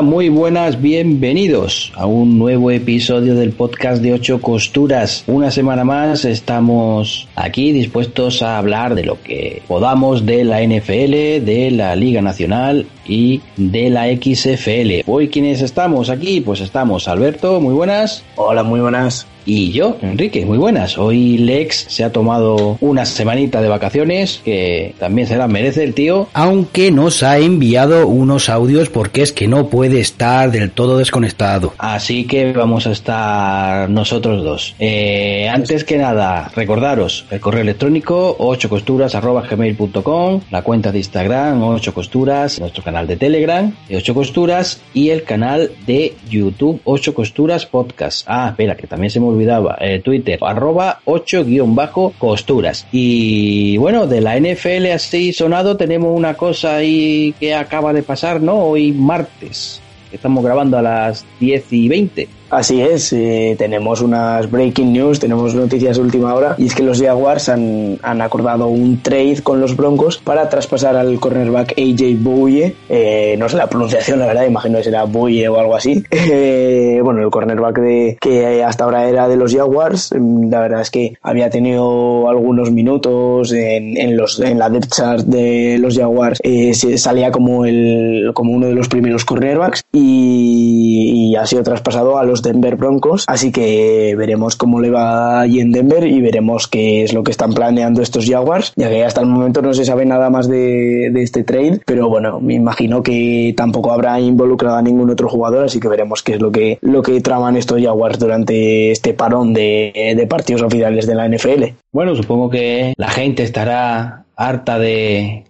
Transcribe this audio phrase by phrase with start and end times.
[0.00, 5.24] Muy buenas, bienvenidos a un nuevo episodio del podcast de Ocho Costuras.
[5.26, 11.44] Una semana más estamos aquí dispuestos a hablar de lo que podamos de la NFL,
[11.44, 15.02] de la Liga Nacional y de la XFL.
[15.06, 16.40] Hoy, ¿quiénes estamos aquí?
[16.40, 18.24] Pues estamos Alberto, muy buenas.
[18.36, 19.26] Hola, muy buenas.
[19.44, 20.98] Y yo, Enrique, muy buenas.
[20.98, 25.94] Hoy Lex se ha tomado una semanita de vacaciones, que también se la merece el
[25.94, 30.98] tío, aunque nos ha enviado unos audios porque es que no puede estar del todo
[30.98, 31.74] desconectado.
[31.78, 34.74] Así que vamos a estar nosotros dos.
[34.78, 42.60] Eh, antes que nada, recordaros el correo electrónico 8costuras.gmail.com, la cuenta de Instagram 8 costuras,
[42.60, 48.26] nuestro canal de Telegram de 8 costuras y el canal de YouTube 8 costuras podcast.
[48.28, 52.86] Ah, espera, que también se me olvidaba, eh, Twitter, arroba 8-costuras.
[52.92, 58.40] Y bueno, de la NFL así sonado tenemos una cosa ahí que acaba de pasar,
[58.40, 58.58] ¿no?
[58.58, 59.80] Hoy martes.
[60.12, 62.28] Estamos grabando a las 10 y 20.
[62.52, 66.82] Así es, eh, tenemos unas breaking news, tenemos noticias de última hora y es que
[66.82, 72.18] los Jaguars han, han acordado un trade con los Broncos para traspasar al cornerback AJ
[72.18, 76.04] Bouye, eh, no sé la pronunciación, la verdad, imagino que será Bouye o algo así.
[76.34, 80.80] Eh, bueno, el cornerback de, que hasta ahora era de los Jaguars, mm, la verdad
[80.80, 86.38] es que había tenido algunos minutos en, los, en la depth chart de los Jaguars,
[86.42, 92.24] eh, salía como, el, como uno de los primeros cornerbacks y ha sido traspasado a
[92.24, 97.02] los Denver Broncos, así que veremos cómo le va allí en Denver y veremos qué
[97.02, 100.04] es lo que están planeando estos Jaguars, ya que hasta el momento no se sabe
[100.04, 105.10] nada más de, este trade, pero bueno, me imagino que tampoco habrá involucrado a ningún
[105.10, 108.90] otro jugador, así que veremos qué es lo que, lo que traman estos Jaguars durante
[108.90, 111.64] este parón de, partidos oficiales de la NFL.
[111.92, 115.44] Bueno, supongo que la gente estará harta de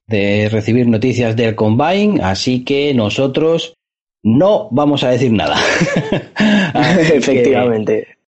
[0.51, 3.75] recibir noticias del Combine, así que nosotros
[4.23, 5.57] no vamos a decir nada.
[7.15, 8.22] Efectivamente.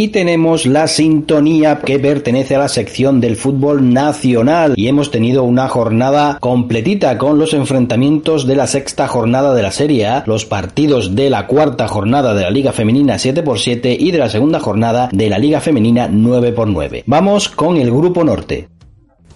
[0.00, 5.44] Y tenemos la sintonía que pertenece a la sección del fútbol nacional y hemos tenido
[5.44, 10.46] una jornada completita con los enfrentamientos de la sexta jornada de la Serie A, los
[10.46, 15.10] partidos de la cuarta jornada de la Liga Femenina 7x7 y de la segunda jornada
[15.12, 17.02] de la Liga Femenina 9x9.
[17.04, 18.68] Vamos con el grupo norte.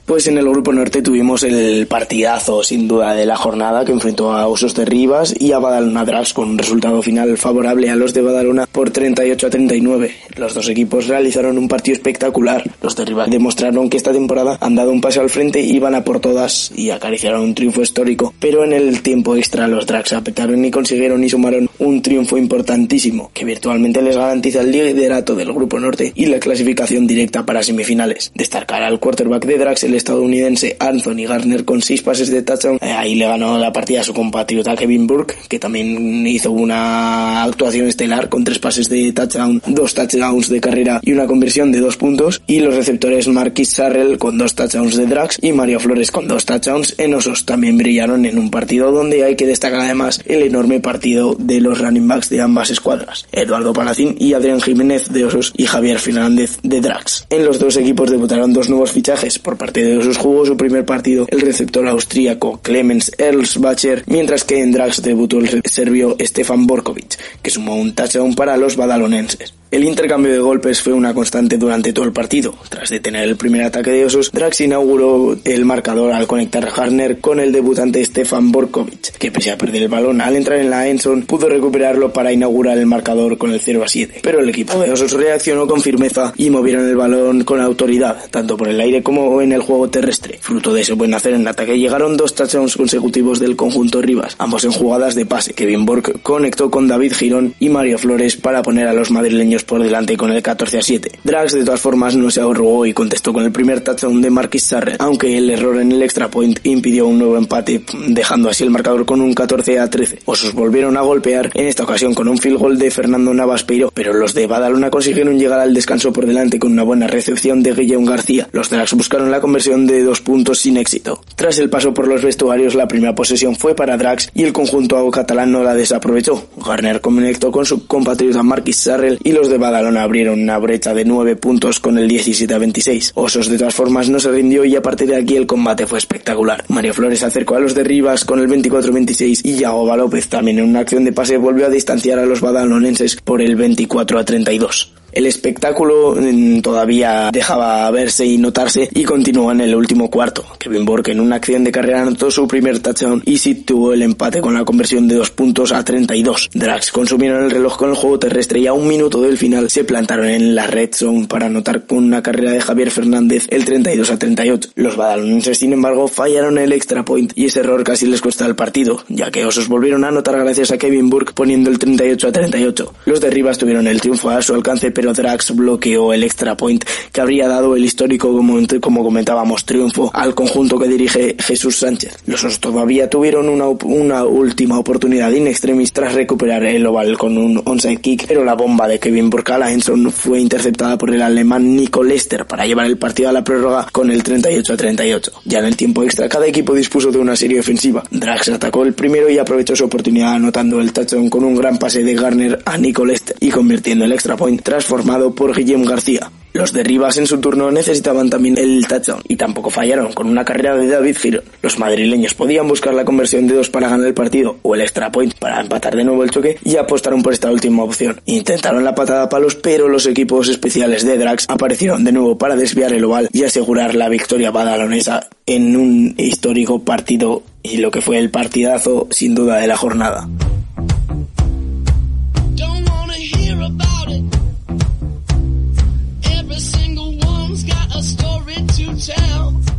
[0.07, 4.33] Pues en el grupo norte tuvimos el partidazo sin duda de la jornada que enfrentó
[4.33, 8.13] a Osos de Rivas y a Badalona Drags con un resultado final favorable a los
[8.13, 10.15] de Badalona por 38 a 39.
[10.37, 12.71] Los dos equipos realizaron un partido espectacular.
[12.83, 15.95] Los de Rivas demostraron que esta temporada han dado un paso al frente y van
[15.95, 18.35] a por todas y acariciaron un triunfo histórico.
[18.39, 23.31] Pero en el tiempo extra los Drags apretaron y consiguieron y sumaron un triunfo importantísimo
[23.33, 28.33] que virtualmente les garantiza el liderato del grupo norte y la clasificación directa para semifinales.
[28.35, 32.79] Destacar al quarterback de Drags el estadounidense Anthony Garner con seis pases de touchdown.
[32.81, 37.43] Eh, ahí le ganó la partida a su compatriota Kevin Burke, que también hizo una
[37.45, 41.81] actuación estelar con tres pases de touchdown, dos touchdowns de carrera y una conversión de
[41.81, 42.43] dos puntos.
[42.47, 46.45] Y los receptores Marquis Sarrell con dos touchdowns de Drax y Mario Flores con dos
[46.45, 50.81] touchdowns en Osos también brillaron en un partido donde hay que destacar además el enorme
[50.81, 55.53] partido de los running backs de ambas escuadras, Eduardo Palacín y Adrián Jiménez de Osos
[55.57, 57.27] y Javier Fernández de Drax.
[57.31, 60.85] En los dos equipos debutaron dos nuevos fichajes por parte de Osos jugó su primer
[60.85, 67.19] partido el receptor austríaco Clemens Erlsbacher, mientras que en Drax debutó el serbio Stefan Borkovic,
[67.43, 69.55] que sumó un touchdown para los badalonenses.
[69.75, 72.55] El intercambio de golpes fue una constante durante todo el partido.
[72.69, 77.41] Tras detener el primer ataque de Osos, Drax inauguró el marcador al conectar Harner con
[77.41, 81.23] el debutante Stefan Borkovic, que pese a perder el balón al entrar en la Enson,
[81.23, 84.21] pudo recuperarlo para inaugurar el marcador con el 0 a 7.
[84.23, 88.57] Pero el equipo de Osos reaccionó con firmeza y movieron el balón con autoridad, tanto
[88.57, 90.39] por el aire como en el juego terrestre.
[90.41, 94.63] Fruto de ese buen hacer en ataque llegaron dos touchdowns consecutivos del conjunto Rivas, ambos
[94.63, 95.53] en jugadas de pase.
[95.53, 99.83] Kevin Borg conectó con David Girón y Mario Flores para poner a los madrileños por
[99.83, 101.13] delante con el 14 a 7.
[101.25, 104.65] Drax de todas formas no se ahorró y contestó con el primer touchdown de Marquis
[104.65, 108.71] Sarre, aunque el error en el extra point impidió un nuevo empate, dejando así el
[108.71, 110.21] marcador con un 14 a 13.
[110.25, 113.91] Osos volvieron a golpear, en esta ocasión con un field goal de Fernando Navas Peiro,
[113.93, 117.75] pero los de Badalona consiguieron llegar al descanso por delante con una buena recepción de
[117.75, 118.49] Guillaume García.
[118.53, 121.21] Los Drax buscaron la conversión de dos puntos sin éxito.
[121.37, 125.11] Tras el paso por los vestuarios, la primera posesión fue para Drax y el conjunto
[125.11, 126.47] catalán no la desaprovechó.
[126.65, 131.05] Garner conectó con su compatriota Marquis Sarrell y los de Badalona abrieron una brecha de
[131.05, 133.13] 9 puntos con el 17 a 26.
[133.15, 135.99] Osos de todas formas no se rindió y a partir de aquí el combate fue
[135.99, 136.65] espectacular.
[136.69, 140.69] Mario Flores acercó a los de Rivas con el 24-26 y Yagoba López también en
[140.69, 145.04] una acción de pase volvió a distanciar a los badalonenses por el 24 a 32.
[145.15, 150.45] El espectáculo mm, todavía dejaba verse y notarse y continuó en el último cuarto.
[150.59, 154.03] Kevin Borg en una acción de carrera anotó su primer touchdown y Sid tuvo el
[154.03, 156.51] empate con la conversión de dos puntos a 32.
[156.55, 159.85] Drax consumieron el reloj con el juego terrestre y a un minuto del final se
[159.85, 164.11] plantaron en la red zone para anotar con una carrera de Javier Fernández el 32
[164.11, 164.71] a 38.
[164.75, 168.57] Los badalonenses sin embargo fallaron el extra point y ese error casi les cuesta el
[168.57, 172.33] partido, ya que Osos volvieron a anotar gracias a Kevin Burke poniendo el 38 a
[172.33, 172.93] 38.
[173.05, 176.85] Los de Rivas tuvieron el triunfo a su alcance pero Drax bloqueó el extra point
[177.13, 178.41] que habría dado el histórico,
[178.81, 182.19] como, comentábamos, triunfo al conjunto que dirige Jesús Sánchez.
[182.27, 187.61] Los todavía tuvieron una, una última oportunidad in extremis tras recuperar el oval con un
[187.65, 192.03] onside kick, pero la bomba de Kevin Burkala Enson fue interceptada por el alemán Nico
[192.03, 195.33] Lester para llevar el partido a la prórroga con el 38 a 38.
[195.45, 198.03] Ya en el tiempo extra, cada equipo dispuso de una serie ofensiva.
[198.11, 202.03] Drax atacó el primero y aprovechó su oportunidad anotando el touchdown con un gran pase
[202.03, 204.63] de Garner a Nico Lester y convirtiendo el extra point
[204.95, 206.31] transformado por Guillem García.
[206.53, 210.45] Los de Rivas en su turno necesitaban también el touchdown y tampoco fallaron con una
[210.45, 211.43] carrera de David Girón.
[211.63, 215.11] Los madrileños podían buscar la conversión de dos para ganar el partido o el extra
[215.11, 218.21] point para empatar de nuevo el choque y apostaron por esta última opción.
[218.27, 222.55] Intentaron la patada a palos pero los equipos especiales de Drax aparecieron de nuevo para
[222.55, 228.01] desviar el oval y asegurar la victoria badalonesa en un histórico partido y lo que
[228.01, 230.29] fue el partidazo sin duda de la jornada.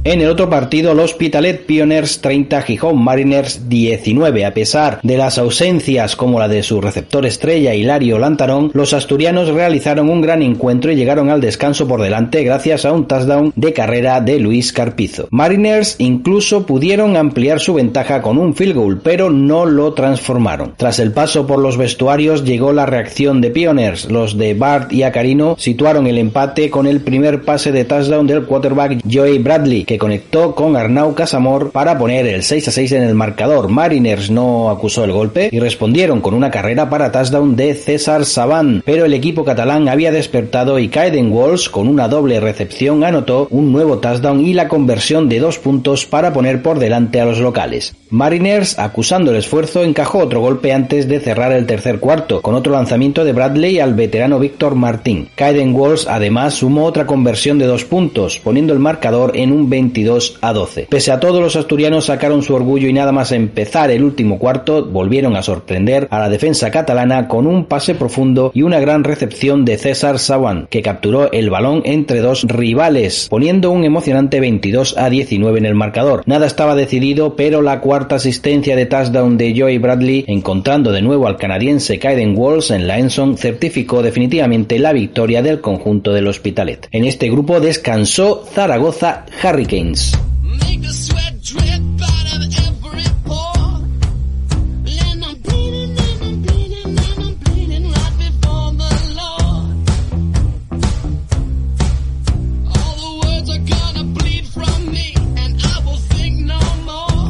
[0.07, 4.46] En el otro partido, los Hospitalet Pioneers 30, Gijón Mariners 19.
[4.46, 9.50] A pesar de las ausencias como la de su receptor estrella Hilario Lantarón, los asturianos
[9.50, 13.74] realizaron un gran encuentro y llegaron al descanso por delante gracias a un touchdown de
[13.74, 15.28] carrera de Luis Carpizo.
[15.31, 20.75] Mariners incluso pudieron ampliar su ventaja con un field goal, pero no lo transformaron.
[20.78, 24.12] Tras el paso por los vestuarios llegó la reacción de Pioneers.
[24.12, 28.46] Los de Bart y Acarino situaron el empate con el primer pase de touchdown del
[28.46, 33.15] quarterback Joey Bradley, conectó con Arnau Casamor para poner el 6 a 6 en el
[33.15, 33.69] marcador.
[33.69, 38.81] Mariners no acusó el golpe y respondieron con una carrera para touchdown de César Saban,
[38.86, 43.71] pero el equipo catalán había despertado y Kaiden Walls con una doble recepción anotó un
[43.71, 47.95] nuevo touchdown y la conversión de dos puntos para poner por delante a los locales.
[48.09, 52.71] Mariners, acusando el esfuerzo, encajó otro golpe antes de cerrar el tercer cuarto, con otro
[52.74, 55.27] lanzamiento de Bradley al veterano Víctor Martín.
[55.36, 60.39] Kaiden Walls además sumó otra conversión de dos puntos, poniendo el marcador en un 22
[60.41, 60.87] a 12.
[60.89, 64.83] Pese a todo, los asturianos sacaron su orgullo y nada más empezar el último cuarto,
[64.83, 69.63] volvieron a sorprender a la defensa catalana con un pase profundo y una gran recepción
[69.63, 75.09] de César Sawan, que capturó el balón entre dos rivales, poniendo un emocionante 22 a
[75.09, 76.23] 19 en el marcador.
[76.25, 81.27] Nada estaba decidido, pero la cuarta asistencia de touchdown de Joey Bradley, encontrando de nuevo
[81.27, 86.87] al canadiense Kaiden Walls en la Enson, certificó definitivamente la victoria del conjunto del Hospitalet.
[86.92, 89.74] En este grupo descansó Zaragoza Hurricanes.
[89.75, 90.15] Hawkins.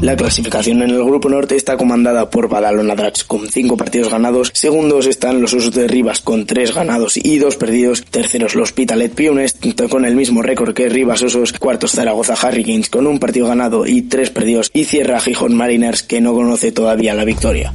[0.06, 4.52] La clasificación en el grupo norte está comandada por Badalona Drax con 5 partidos ganados,
[4.54, 9.16] segundos están los Osos de Rivas con 3 ganados y 2 perdidos, terceros los Pitalet
[9.16, 9.58] Piones
[9.90, 14.04] con el mismo récord que Rivas Osos, cuartos Zaragoza Hurricanes con un partido ganado y
[14.04, 14.70] 3 perdidos.
[14.76, 17.74] Y cierra Gijón Mariners que no conoce todavía la victoria.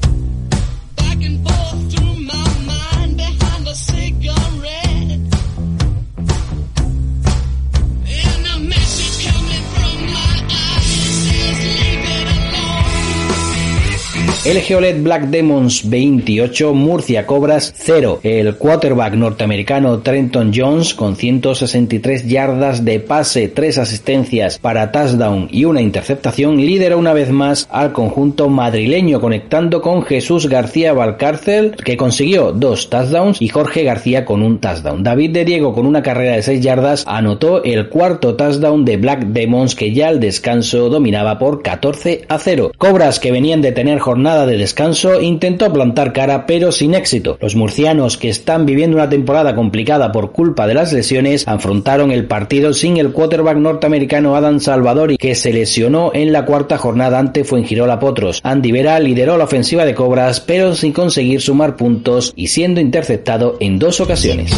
[14.50, 18.19] El Geolet Black Demons 28, Murcia Cobras 0.
[18.25, 25.66] El quarterback norteamericano Trenton Jones con 163 yardas de pase, 3 asistencias para touchdown y
[25.66, 31.97] una interceptación lidera una vez más al conjunto madrileño conectando con Jesús García Valcárcel que
[31.97, 35.04] consiguió dos touchdowns y Jorge García con un touchdown.
[35.04, 39.26] David de Diego con una carrera de 6 yardas anotó el cuarto touchdown de Black
[39.26, 42.73] Demons que ya al descanso dominaba por 14 a 0.
[42.76, 47.38] Cobras que venían de tener jornada de descanso intentó plantar cara pero sin éxito.
[47.40, 52.26] Los murcianos que están viviendo una temporada complicada por culpa de las lesiones afrontaron el
[52.26, 57.44] partido sin el quarterback norteamericano Adam Salvadori que se lesionó en la cuarta jornada ante
[57.44, 58.40] Fuengirola Potros.
[58.42, 63.56] Andy Vera lideró la ofensiva de Cobras pero sin conseguir sumar puntos y siendo interceptado
[63.61, 64.50] en dos ocasiones.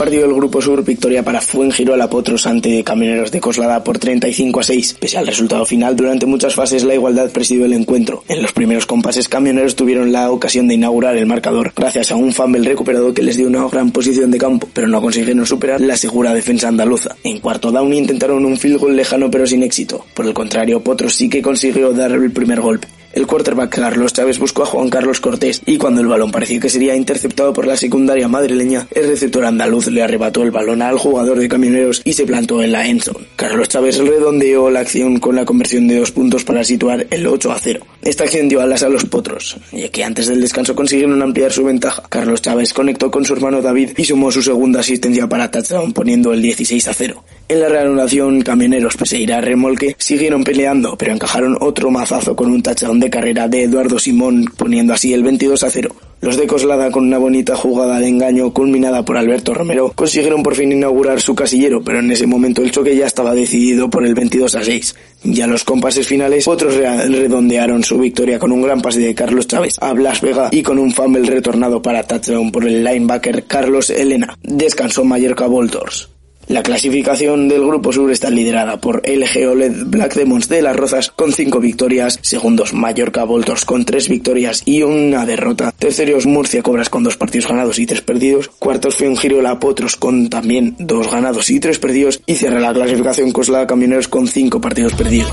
[0.00, 4.62] Partido del Grupo Sur, victoria para Fuengirola Potros ante Camioneros de Coslada por 35 a
[4.62, 4.96] 6.
[4.98, 8.24] Pese al resultado final, durante muchas fases la igualdad presidió el encuentro.
[8.26, 12.32] En los primeros compases, Camioneros tuvieron la ocasión de inaugurar el marcador gracias a un
[12.32, 15.98] fumble recuperado que les dio una gran posición de campo, pero no consiguieron superar la
[15.98, 17.16] segura defensa andaluza.
[17.22, 20.06] En cuarto down intentaron un field goal lejano pero sin éxito.
[20.14, 22.88] Por el contrario, Potros sí que consiguió dar el primer golpe.
[23.12, 26.68] El quarterback Carlos Chávez buscó a Juan Carlos Cortés y cuando el balón parecía que
[26.68, 31.40] sería interceptado por la secundaria madrileña, el receptor andaluz le arrebató el balón al jugador
[31.40, 33.26] de camioneros y se plantó en la endzone.
[33.34, 37.50] Carlos Chávez redondeó la acción con la conversión de dos puntos para situar el 8
[37.50, 37.80] a 0.
[38.02, 41.64] Esta acción dio alas a los potros, ya que antes del descanso consiguieron ampliar su
[41.64, 42.04] ventaja.
[42.08, 46.32] Carlos Chávez conectó con su hermano David y sumó su segunda asistencia para touchdown poniendo
[46.32, 47.24] el 16 a 0.
[47.48, 52.36] En la reanudación, Camioneros, pese a ir a remolque, siguieron peleando, pero encajaron otro mazazo
[52.36, 55.94] con un touchdown de carrera de Eduardo Simón, poniendo así el 22 a 0.
[56.20, 60.54] Los de Coslada, con una bonita jugada de engaño culminada por Alberto Romero, consiguieron por
[60.54, 64.14] fin inaugurar su casillero, pero en ese momento el choque ya estaba decidido por el
[64.14, 64.94] 22 a 6.
[65.24, 69.46] Ya los compases finales, otros re- redondearon su victoria con un gran pase de Carlos
[69.46, 73.88] Chávez a Blas Vega y con un fumble retornado para touchdown por el linebacker Carlos
[73.88, 74.36] Elena.
[74.42, 76.10] Descansó Mallorca Voltors.
[76.50, 81.12] La clasificación del Grupo Sur está liderada por LG OLED Black Demons de Las Rozas
[81.14, 86.88] con 5 victorias, segundos Mallorca Voltors con 3 victorias y una derrota, terceros Murcia Cobras
[86.88, 91.60] con 2 partidos ganados y 3 perdidos, cuartos Fuengirola Potros con también 2 ganados y
[91.60, 95.30] 3 perdidos y cierra la clasificación Coslada Camioneros con 5 partidos perdidos.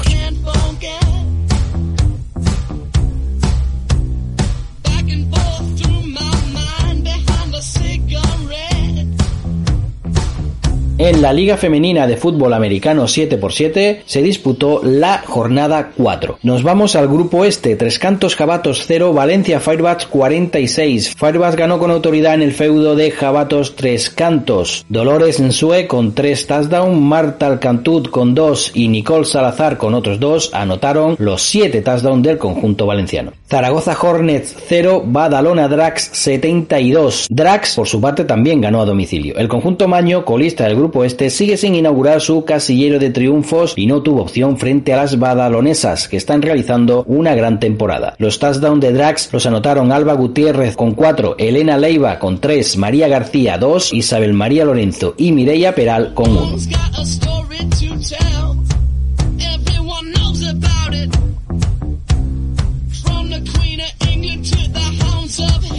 [10.99, 16.39] En la Liga Femenina de Fútbol Americano 7x7 se disputó la jornada 4.
[16.41, 21.13] Nos vamos al grupo este, Tres Cantos Jabatos 0, Valencia Firebats 46.
[21.15, 24.87] Firebats ganó con autoridad en el feudo de Jabatos Tres Cantos.
[24.89, 30.55] Dolores Nsue con 3 touchdowns, Marta Alcantut con 2 y Nicole Salazar con otros 2
[30.55, 33.33] anotaron los 7 touchdowns del conjunto valenciano.
[33.47, 37.27] Zaragoza Hornets 0, Badalona Drax 72.
[37.29, 39.35] Drax por su parte también ganó a domicilio.
[39.37, 43.87] El conjunto Maño, colista del grupo este, sigue sin inaugurar su casillero de triunfos y
[43.87, 48.15] no tuvo opción frente a las badalonesas, que están realizando una gran temporada.
[48.17, 53.07] Los touchdowns de Drax los anotaron Alba Gutiérrez con 4, Elena Leiva con 3, María
[53.07, 56.57] García 2, Isabel María Lorenzo y Mireia Peral con 1.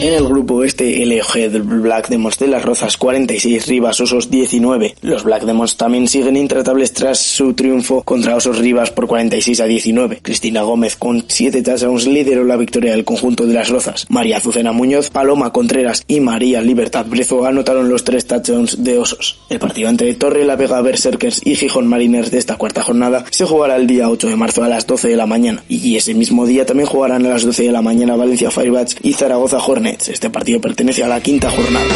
[0.00, 4.94] En el grupo este, LG Black Demons de las Rozas 46, Rivas Osos 19.
[5.02, 9.64] Los Black Demons también siguen intratables tras su triunfo contra Osos Rivas por 46 a
[9.64, 10.20] 19.
[10.22, 14.06] Cristina Gómez con 7 touchdowns lideró la victoria del conjunto de las Rozas.
[14.08, 19.40] María Azucena Muñoz, Paloma Contreras y María Libertad Brezo anotaron los 3 touchdowns de Osos.
[19.48, 23.46] El partido entre Torre la Vega Berserkers y Gijón Mariners de esta cuarta jornada se
[23.46, 25.64] jugará el día 8 de marzo a las 12 de la mañana.
[25.68, 29.14] Y ese mismo día también jugarán a las 12 de la mañana Valencia Firebats y
[29.14, 29.87] Zaragoza Hornets.
[29.90, 31.94] Este partido pertenece a la quinta jornada.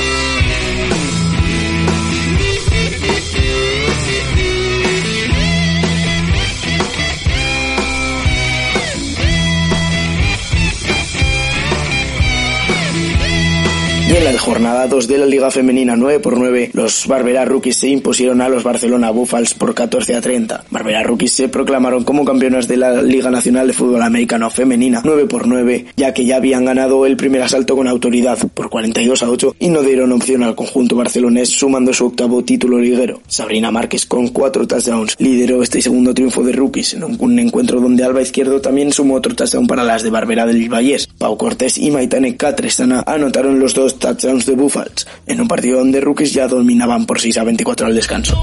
[14.53, 18.51] Jornada 2 de la Liga Femenina 9 por 9, los Barbera Rookies se impusieron a
[18.51, 20.65] los Barcelona Buffals por 14 a 30.
[20.69, 25.25] Barbera Rookies se proclamaron como campeonas de la Liga Nacional de Fútbol Americano Femenina 9
[25.25, 29.31] por 9, ya que ya habían ganado el primer asalto con autoridad por 42 a
[29.31, 33.23] 8 y no dieron opción al conjunto barcelonés sumando su octavo título liguero.
[33.29, 38.05] Sabrina Márquez con 4 touchdowns lideró este segundo triunfo de Rookies en un, encuentro donde
[38.05, 41.09] Alba Izquierdo también sumó otro touchdown para las de Barbera del Vallés.
[41.17, 46.01] Pau Cortés y Maitane Catresana anotaron los dos touchdowns de Buffals, en un partido donde
[46.01, 48.37] Rookies ya dominaban por 6 a 24 al descanso.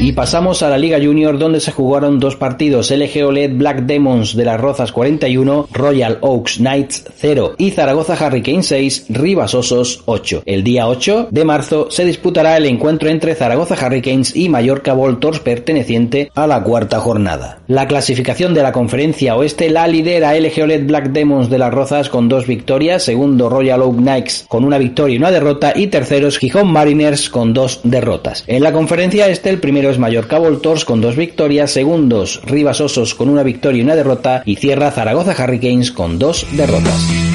[0.00, 4.36] Y pasamos a la Liga Junior donde se jugaron dos partidos, LG OLED Black Demons
[4.36, 10.44] de las Rozas 41, Royal Oaks Knights 0 y Zaragoza Hurricane 6, Rivas Osos 8.
[10.46, 15.40] El día 8 de marzo se disputará el encuentro entre Zaragoza Hurricanes y Mallorca Voltors
[15.40, 17.58] perteneciente a la cuarta jornada.
[17.66, 22.08] La clasificación de la conferencia oeste la lidera LG OLED Black Demons de las Rozas
[22.08, 26.38] con dos victorias, segundo Royal Oak Knights con una victoria y una derrota y terceros
[26.38, 28.44] Gijón Mariners con dos derrotas.
[28.46, 33.14] En la conferencia este el primero es Mallorca Voltors con dos victorias, segundos Rivas Osos
[33.14, 37.28] con una victoria y una derrota y cierra Zaragoza Hurricanes con dos derrotas.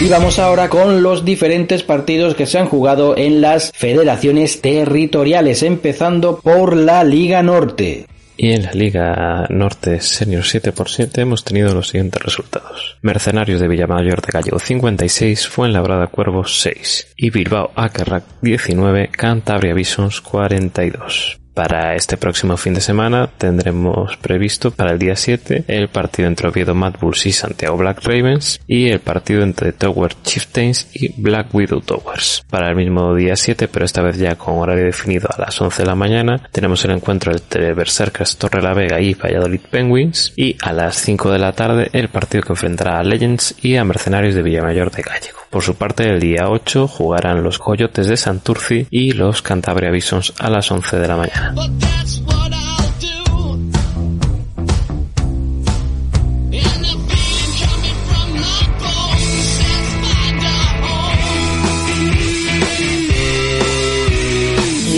[0.00, 5.62] Y vamos ahora con los diferentes partidos que se han jugado en las federaciones territoriales,
[5.62, 8.06] empezando por la Liga Norte.
[8.36, 12.98] Y en la Liga Norte Senior 7x7 hemos tenido los siguientes resultados.
[13.02, 20.20] Mercenarios de Villamayor de Gallego 56, Fuenlabrada Cuervos 6 y Bilbao Akerrak 19, Cantabria Bisons
[20.20, 21.38] 42.
[21.56, 26.48] Para este próximo fin de semana tendremos previsto para el día 7 el partido entre
[26.48, 31.54] Oviedo Mad Bulls y Santiago Black Ravens y el partido entre Tower Chieftains y Black
[31.54, 32.44] Widow Towers.
[32.50, 35.82] Para el mismo día 7, pero esta vez ya con horario definido a las 11
[35.82, 40.58] de la mañana, tenemos el encuentro entre Berserkers Torre la Vega y Valladolid Penguins y
[40.60, 44.34] a las 5 de la tarde el partido que enfrentará a Legends y a Mercenarios
[44.34, 45.38] de Villamayor de Gallego.
[45.48, 50.34] Por su parte, el día 8 jugarán los Coyotes de Santurci y los Cantabria Bisons
[50.38, 51.45] a las 11 de la mañana.
[51.54, 52.35] But that's what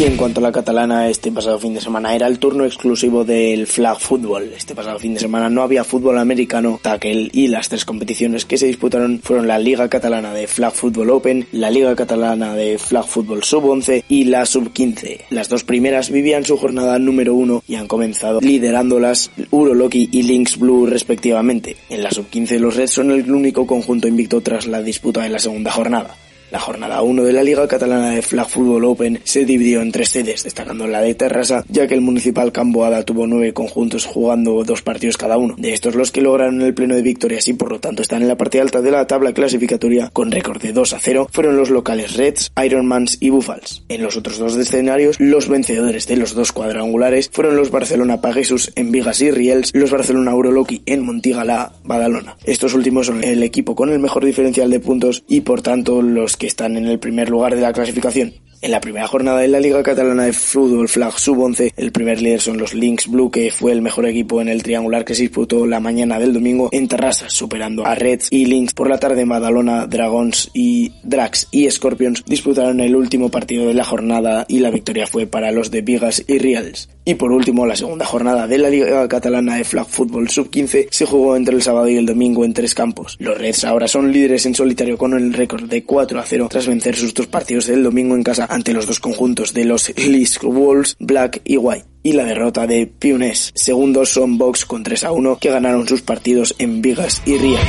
[0.08, 3.66] en cuanto a la catalana, este pasado fin de semana era el turno exclusivo del
[3.66, 4.52] flag football.
[4.56, 8.56] Este pasado fin de semana no había fútbol americano, tackle y las tres competiciones que
[8.56, 13.06] se disputaron fueron la Liga Catalana de Flag Football Open, la Liga Catalana de Flag
[13.06, 15.24] Football Sub-11 y la Sub-15.
[15.28, 20.58] Las dos primeras vivían su jornada número uno y han comenzado liderándolas Uroloki y Lynx
[20.58, 21.76] Blue respectivamente.
[21.90, 25.38] En la Sub-15 los Reds son el único conjunto invicto tras la disputa de la
[25.38, 26.16] segunda jornada.
[26.50, 30.08] La jornada 1 de la Liga Catalana de Flag Football Open se dividió en tres
[30.08, 34.80] sedes, destacando la de Terrassa, ya que el Municipal Camboada tuvo nueve conjuntos jugando dos
[34.80, 35.56] partidos cada uno.
[35.58, 38.28] De estos los que lograron el pleno de victorias y por lo tanto están en
[38.28, 41.68] la parte alta de la tabla clasificatoria con récord de 2 a 0 fueron los
[41.68, 43.82] locales Reds, Ironmans y Buffals.
[43.90, 48.72] En los otros dos escenarios, los vencedores de los dos cuadrangulares fueron los Barcelona Pagesus
[48.74, 52.38] en Vigas y Riels, los Barcelona Uroloki en Montigalá, Badalona.
[52.46, 56.37] Estos últimos son el equipo con el mejor diferencial de puntos y por tanto los
[56.38, 58.32] que están en el primer lugar de la clasificación.
[58.60, 62.40] En la primera jornada de la Liga Catalana de Fútbol Flag Sub-11, el primer líder
[62.40, 65.64] son los Lynx Blue, que fue el mejor equipo en el triangular que se disputó
[65.64, 68.74] la mañana del domingo en Terrassa, superando a Reds y Lynx.
[68.74, 73.84] Por la tarde, Madalona, Dragons y Drax y Scorpions disputaron el último partido de la
[73.84, 76.88] jornada y la victoria fue para los de Vigas y Reals.
[77.04, 81.06] Y por último, la segunda jornada de la Liga Catalana de Flag Football Sub-15 se
[81.06, 83.16] jugó entre el sábado y el domingo en tres campos.
[83.20, 86.66] Los Reds ahora son líderes en solitario con el récord de 4 a 0 tras
[86.66, 90.44] vencer sus dos partidos del domingo en casa ante los dos conjuntos de los Lisk
[90.44, 91.86] Wolves, Black y White.
[92.02, 93.52] Y la derrota de Piones.
[93.54, 97.64] Segundos son Box con 3 a 1 que ganaron sus partidos en Vigas y Rías.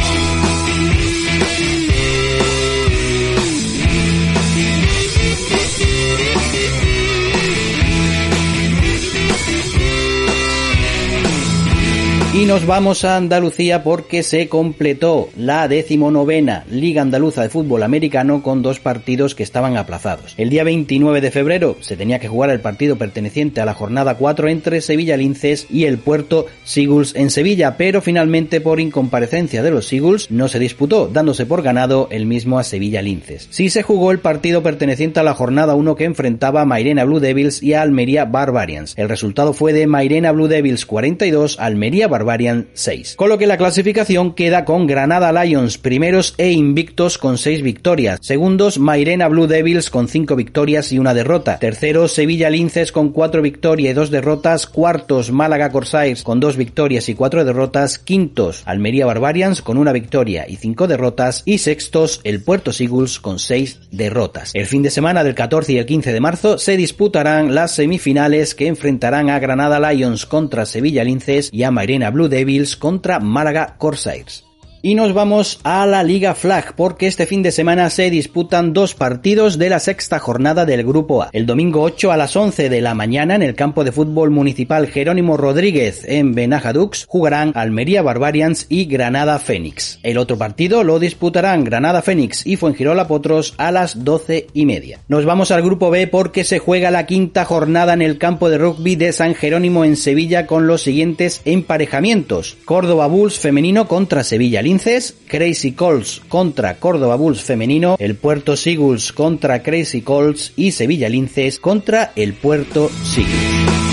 [12.39, 18.41] Y nos vamos a Andalucía porque se completó la decimonovena Liga Andaluza de Fútbol Americano
[18.41, 20.35] con dos partidos que estaban aplazados.
[20.37, 24.15] El día 29 de febrero se tenía que jugar el partido perteneciente a la jornada
[24.15, 29.71] 4 entre Sevilla Linces y el Puerto Seagulls en Sevilla, pero finalmente por incomparecencia de
[29.71, 33.49] los Seagulls no se disputó, dándose por ganado el mismo a Sevilla Linces.
[33.51, 37.19] Sí se jugó el partido perteneciente a la jornada 1 que enfrentaba a Mairena Blue
[37.19, 38.93] Devils y a Almería Barbarians.
[38.95, 42.28] El resultado fue de Mairena Blue Devils 42, Almería Barbarians
[42.73, 43.15] 6.
[43.15, 48.19] Con lo que la clasificación queda con Granada Lions primeros e invictos con 6 victorias.
[48.21, 51.57] Segundos Mairena Blue Devils con 5 victorias y una derrota.
[51.57, 54.67] Terceros Sevilla Linces con 4 victorias y 2 derrotas.
[54.67, 57.97] Cuartos Málaga Corsairs con 2 victorias y 4 derrotas.
[57.97, 61.41] Quintos Almería Barbarians con una victoria y 5 derrotas.
[61.45, 64.51] Y sextos el Puerto Seagulls con 6 derrotas.
[64.53, 68.53] El fin de semana del 14 y el 15 de marzo se disputarán las semifinales
[68.53, 73.75] que enfrentarán a Granada Lions contra Sevilla Linces y a Mairena Blue Devils contra Málaga
[73.77, 74.48] Corsairs.
[74.81, 78.95] Y nos vamos a la Liga Flag porque este fin de semana se disputan dos
[78.95, 81.29] partidos de la sexta jornada del Grupo A.
[81.33, 84.87] El domingo 8 a las 11 de la mañana en el campo de fútbol municipal
[84.87, 89.99] Jerónimo Rodríguez en Benajadux jugarán Almería Barbarians y Granada Fénix.
[90.01, 95.01] El otro partido lo disputarán Granada Fénix y Fuengirola Potros a las 12 y media.
[95.09, 98.57] Nos vamos al Grupo B porque se juega la quinta jornada en el campo de
[98.57, 102.55] rugby de San Jerónimo en Sevilla con los siguientes emparejamientos.
[102.63, 109.11] Córdoba Bulls femenino contra Sevilla Linces, Crazy Colts contra Córdoba Bulls femenino, el Puerto Seagulls
[109.13, 113.88] contra Crazy Colts y Sevilla Linces contra el Puerto Seagulls.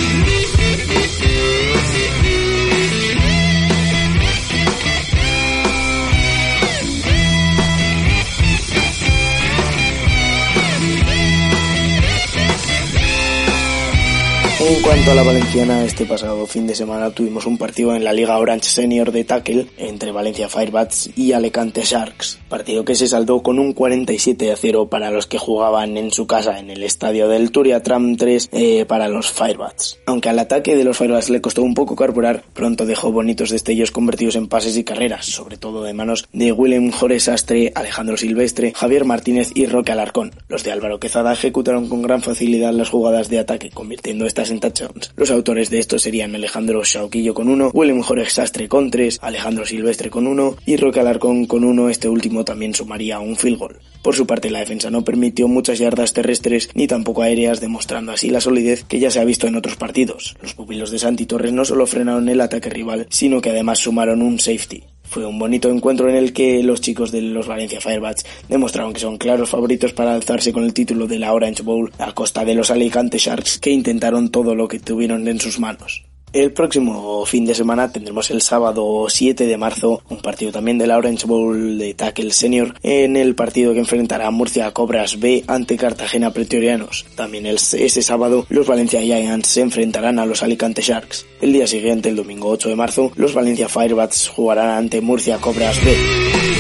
[14.69, 18.13] En cuanto a la valenciana, este pasado fin de semana tuvimos un partido en la
[18.13, 23.45] Liga Orange Senior de Tackle entre Valencia Firebats y Alicante Sharks, partido que se saldó
[23.45, 27.29] con un 47 a 0 para los que jugaban en su casa en el estadio
[27.29, 30.01] del Turia Tram 3 eh, para los Firebats.
[30.05, 33.93] Aunque al ataque de los Firebats le costó un poco carburar, pronto dejó bonitos destellos
[33.93, 38.73] convertidos en pases y carreras, sobre todo de manos de Willem Jores Sastre, Alejandro Silvestre,
[38.75, 40.33] Javier Martínez y Roque Alarcón.
[40.49, 44.56] Los de Álvaro Quezada ejecutaron con gran facilidad las jugadas de ataque, convirtiendo estas en
[44.61, 45.13] touchdowns.
[45.17, 49.67] Los autores de esto serían Alejandro Shauquillo con uno, Willem Jorge Sastre con tres, Alejandro
[49.67, 53.79] Silvestre con uno y Roque Alarcón con uno, este último también sumaría un field goal.
[54.03, 58.31] Por su parte, la defensa no permitió muchas yardas terrestres ni tampoco aéreas, demostrando así
[58.31, 60.37] la solidez que ya se ha visto en otros partidos.
[60.41, 64.23] Los pupilos de Santi Torres no solo frenaron el ataque rival, sino que además sumaron
[64.23, 64.85] un safety.
[65.09, 69.01] Fue un bonito encuentro en el que los chicos de los Valencia Firebats demostraron que
[69.01, 72.55] son claros favoritos para alzarse con el título de la Orange Bowl a costa de
[72.55, 76.05] los Alicante Sharks que intentaron todo lo que tuvieron en sus manos.
[76.37, 80.87] El próximo fin de semana tendremos el sábado 7 de marzo un partido también de
[80.87, 85.79] la Orange Bowl de Tackle Senior en el partido que enfrentará Murcia Cobras B ante
[85.79, 87.07] Cartagena Pretorianos.
[87.15, 91.25] También el, ese sábado los Valencia Giants se enfrentarán a los Alicante Sharks.
[91.41, 95.83] El día siguiente, el domingo 8 de marzo, los Valencia Firebats jugarán ante Murcia Cobras
[95.83, 96.56] B.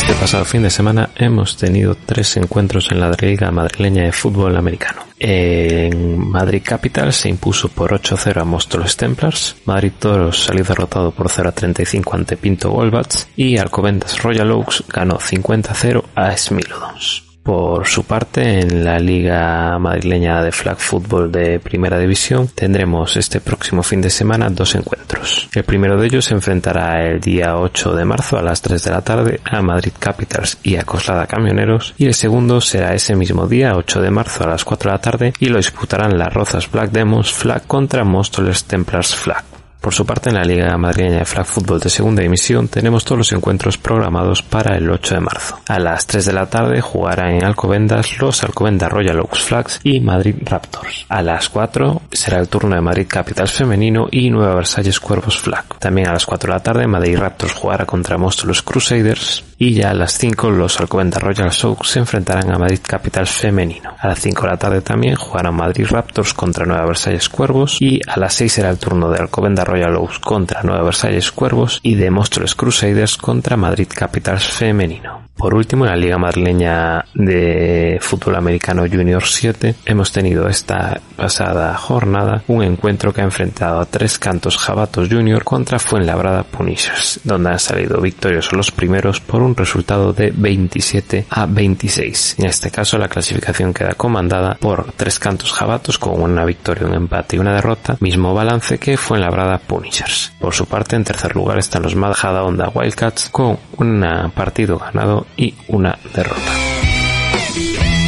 [0.00, 4.56] Este pasado fin de semana hemos tenido tres encuentros en la Liga Madrileña de Fútbol
[4.56, 5.02] Americano.
[5.18, 11.28] En Madrid Capital se impuso por 8-0 a Móstoles Templars, Madrid Toros salió derrotado por
[11.28, 17.29] 0-35 ante Pinto Wolbats y Alcobendas Royal Oaks ganó 50-0 a Smilodons.
[17.50, 23.40] Por su parte, en la Liga Madrileña de Flag Football de Primera División tendremos este
[23.40, 25.48] próximo fin de semana dos encuentros.
[25.52, 28.90] El primero de ellos se enfrentará el día 8 de marzo a las 3 de
[28.92, 33.48] la tarde a Madrid Capitals y a Coslada Camioneros y el segundo será ese mismo
[33.48, 36.70] día 8 de marzo a las 4 de la tarde y lo disputarán las Rozas
[36.70, 39.49] Black Demos Flag contra Móstoles Templars Flag.
[39.80, 43.18] Por su parte, en la Liga Madrileña de Flag Football de Segunda División tenemos todos
[43.18, 45.58] los encuentros programados para el 8 de marzo.
[45.66, 50.00] A las 3 de la tarde jugarán en Alcobendas los Alcobendas Royal Oaks Flags y
[50.00, 51.06] Madrid Raptors.
[51.08, 55.78] A las 4 será el turno de Madrid Capitals femenino y Nueva Versalles Cuervos Flag.
[55.78, 59.90] También a las 4 de la tarde Madrid Raptors jugará contra Móstoles Crusaders y ya
[59.90, 63.94] a las 5 los Alcobendas Royal Oaks se enfrentarán a Madrid Capitals femenino.
[63.98, 68.00] A las 5 de la tarde también jugarán Madrid Raptors contra Nueva Versalles Cuervos y
[68.06, 71.94] a las 6 será el turno de Alcobendas Royal Oaks contra Nueva Versalles Cuervos y
[71.94, 72.10] de
[72.56, 75.29] Crusaders contra Madrid Capitals femenino.
[75.40, 81.74] Por último, en la Liga Madrileña de Fútbol Americano Junior 7 hemos tenido esta pasada
[81.78, 87.52] jornada un encuentro que ha enfrentado a tres cantos Jabatos Junior contra Fuenlabrada Punishers, donde
[87.52, 92.36] han salido victoriosos los primeros por un resultado de 27 a 26.
[92.38, 96.94] En este caso, la clasificación queda comandada por tres cantos Jabatos con una victoria, un
[96.94, 100.34] empate y una derrota, mismo balance que Fuenlabrada Punishers.
[100.38, 105.26] Por su parte, en tercer lugar están los Majada Onda Wildcats con un partido ganado
[105.36, 107.99] y una derrota.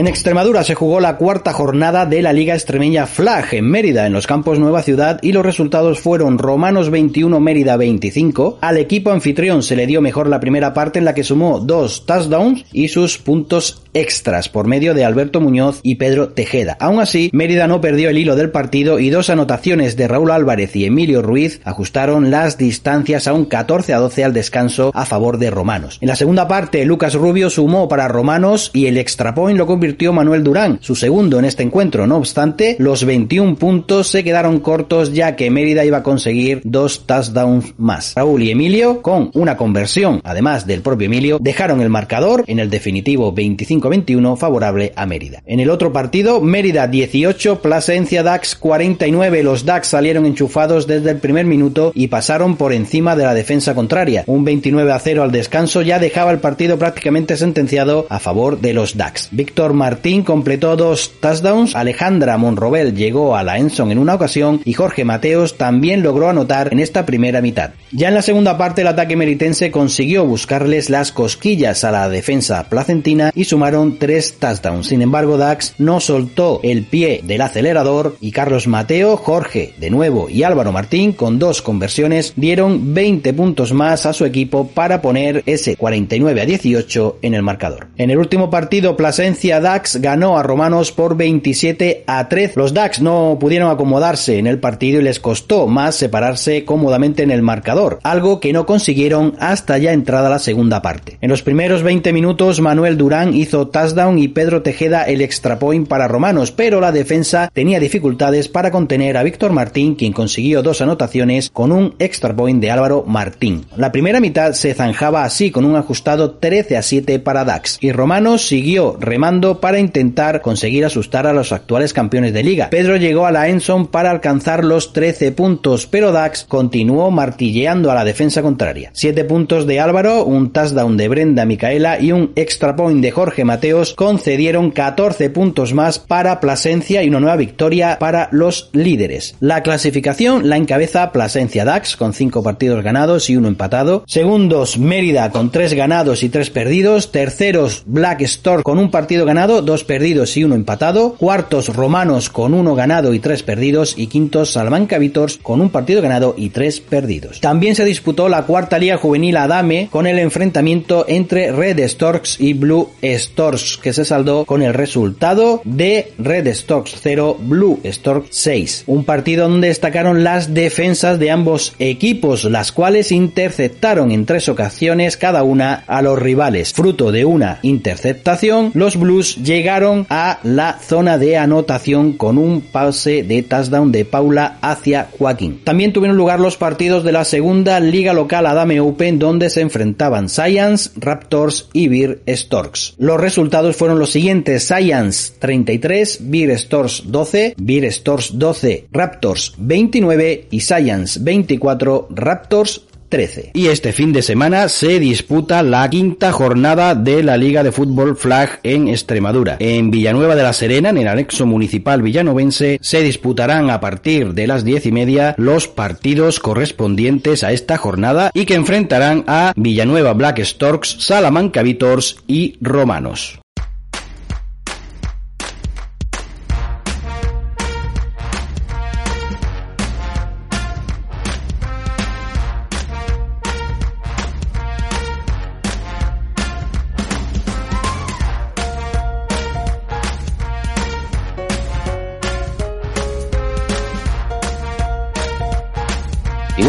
[0.00, 4.14] En Extremadura se jugó la cuarta jornada de la Liga Extremeña Flag en Mérida, en
[4.14, 8.60] los campos Nueva Ciudad, y los resultados fueron Romanos 21, Mérida 25.
[8.62, 12.06] Al equipo anfitrión se le dio mejor la primera parte en la que sumó dos
[12.06, 16.78] touchdowns y sus puntos extras por medio de Alberto Muñoz y Pedro Tejeda.
[16.80, 20.76] Aún así, Mérida no perdió el hilo del partido y dos anotaciones de Raúl Álvarez
[20.76, 25.36] y Emilio Ruiz ajustaron las distancias a un 14 a 12 al descanso a favor
[25.36, 25.98] de Romanos.
[26.00, 29.89] En la segunda parte, Lucas Rubio sumó para Romanos y el extra point lo convirtió
[30.12, 32.06] Manuel Durán, su segundo en este encuentro.
[32.06, 37.06] No obstante, los 21 puntos se quedaron cortos ya que Mérida iba a conseguir dos
[37.06, 38.14] touchdowns más.
[38.16, 42.70] Raúl y Emilio, con una conversión, además del propio Emilio, dejaron el marcador en el
[42.70, 45.42] definitivo 25-21 favorable a Mérida.
[45.46, 49.42] En el otro partido, Mérida 18, Plasencia Dax 49.
[49.42, 53.74] Los Dax salieron enchufados desde el primer minuto y pasaron por encima de la defensa
[53.74, 54.24] contraria.
[54.26, 58.72] Un 29 a 0 al descanso ya dejaba el partido prácticamente sentenciado a favor de
[58.72, 59.28] los Dax.
[59.30, 64.74] Víctor Martín completó dos touchdowns, Alejandra Monrobel llegó a la Enson en una ocasión y
[64.74, 67.70] Jorge Mateos también logró anotar en esta primera mitad.
[67.90, 72.68] Ya en la segunda parte el ataque meritense consiguió buscarles las cosquillas a la defensa
[72.68, 74.88] placentina y sumaron tres touchdowns.
[74.88, 80.28] Sin embargo, Dax no soltó el pie del acelerador y Carlos Mateo, Jorge de nuevo
[80.28, 85.42] y Álvaro Martín con dos conversiones dieron 20 puntos más a su equipo para poner
[85.46, 87.88] ese 49 a 18 en el marcador.
[87.96, 92.54] En el último partido Plasencia Dax ganó a Romanos por 27 a 13.
[92.56, 97.30] Los Dax no pudieron acomodarse en el partido y les costó más separarse cómodamente en
[97.30, 101.18] el marcador, algo que no consiguieron hasta ya entrada la segunda parte.
[101.20, 105.86] En los primeros 20 minutos Manuel Durán hizo touchdown y Pedro Tejeda el extra point
[105.86, 110.80] para Romanos, pero la defensa tenía dificultades para contener a Víctor Martín, quien consiguió dos
[110.80, 113.66] anotaciones con un extra point de Álvaro Martín.
[113.76, 117.92] La primera mitad se zanjaba así con un ajustado 13 a 7 para Dax y
[117.92, 122.70] Romanos siguió remando para intentar conseguir asustar a los actuales campeones de liga.
[122.70, 127.94] Pedro llegó a la Enson para alcanzar los 13 puntos, pero Dax continuó martilleando a
[127.94, 128.90] la defensa contraria.
[128.92, 133.44] 7 puntos de Álvaro, un touchdown de Brenda Micaela y un extra point de Jorge
[133.44, 139.36] Mateos concedieron 14 puntos más para Plasencia y una nueva victoria para los líderes.
[139.40, 144.04] La clasificación la encabeza Plasencia Dax con 5 partidos ganados y uno empatado.
[144.06, 147.12] Segundos Mérida con 3 ganados y 3 perdidos.
[147.12, 151.14] Terceros Black Stork con un partido ganado, 2 perdidos y uno empatado.
[151.14, 153.94] Cuartos Romanos con 1 ganado y 3 perdidos.
[153.96, 157.40] Y quintos Salamanca Vitors con un partido ganado y 3 perdidos.
[157.40, 162.54] También se disputó la cuarta liga juvenil Adame con el enfrentamiento entre Red Storks y
[162.54, 168.84] Blue Storks que se saldó con el resultado de Red Storks 0, Blue Storks 6.
[168.86, 175.16] Un partido donde destacaron las defensas de ambos equipos, las cuales interceptaron en tres ocasiones
[175.16, 176.72] cada una a los rivales.
[176.72, 183.22] Fruto de una interceptación, los Blues llegaron a la zona de anotación con un pase
[183.22, 185.62] de touchdown de Paula hacia Joaquín.
[185.64, 190.28] También tuvieron lugar los partidos de la segunda liga local Adame Open donde se enfrentaban
[190.28, 192.94] Science, Raptors y Beer Storks.
[192.98, 200.48] Los resultados fueron los siguientes: Science 33, Beer Storks 12, Beer Storks 12, Raptors 29
[200.50, 203.50] y Science 24, Raptors 13.
[203.52, 208.16] Y este fin de semana se disputa la quinta jornada de la Liga de Fútbol
[208.16, 209.56] Flag en Extremadura.
[209.58, 214.46] En Villanueva de la Serena, en el anexo municipal villanovense, se disputarán a partir de
[214.46, 220.14] las diez y media los partidos correspondientes a esta jornada y que enfrentarán a Villanueva
[220.14, 223.40] Black Storks, Salamanca Vitors y Romanos.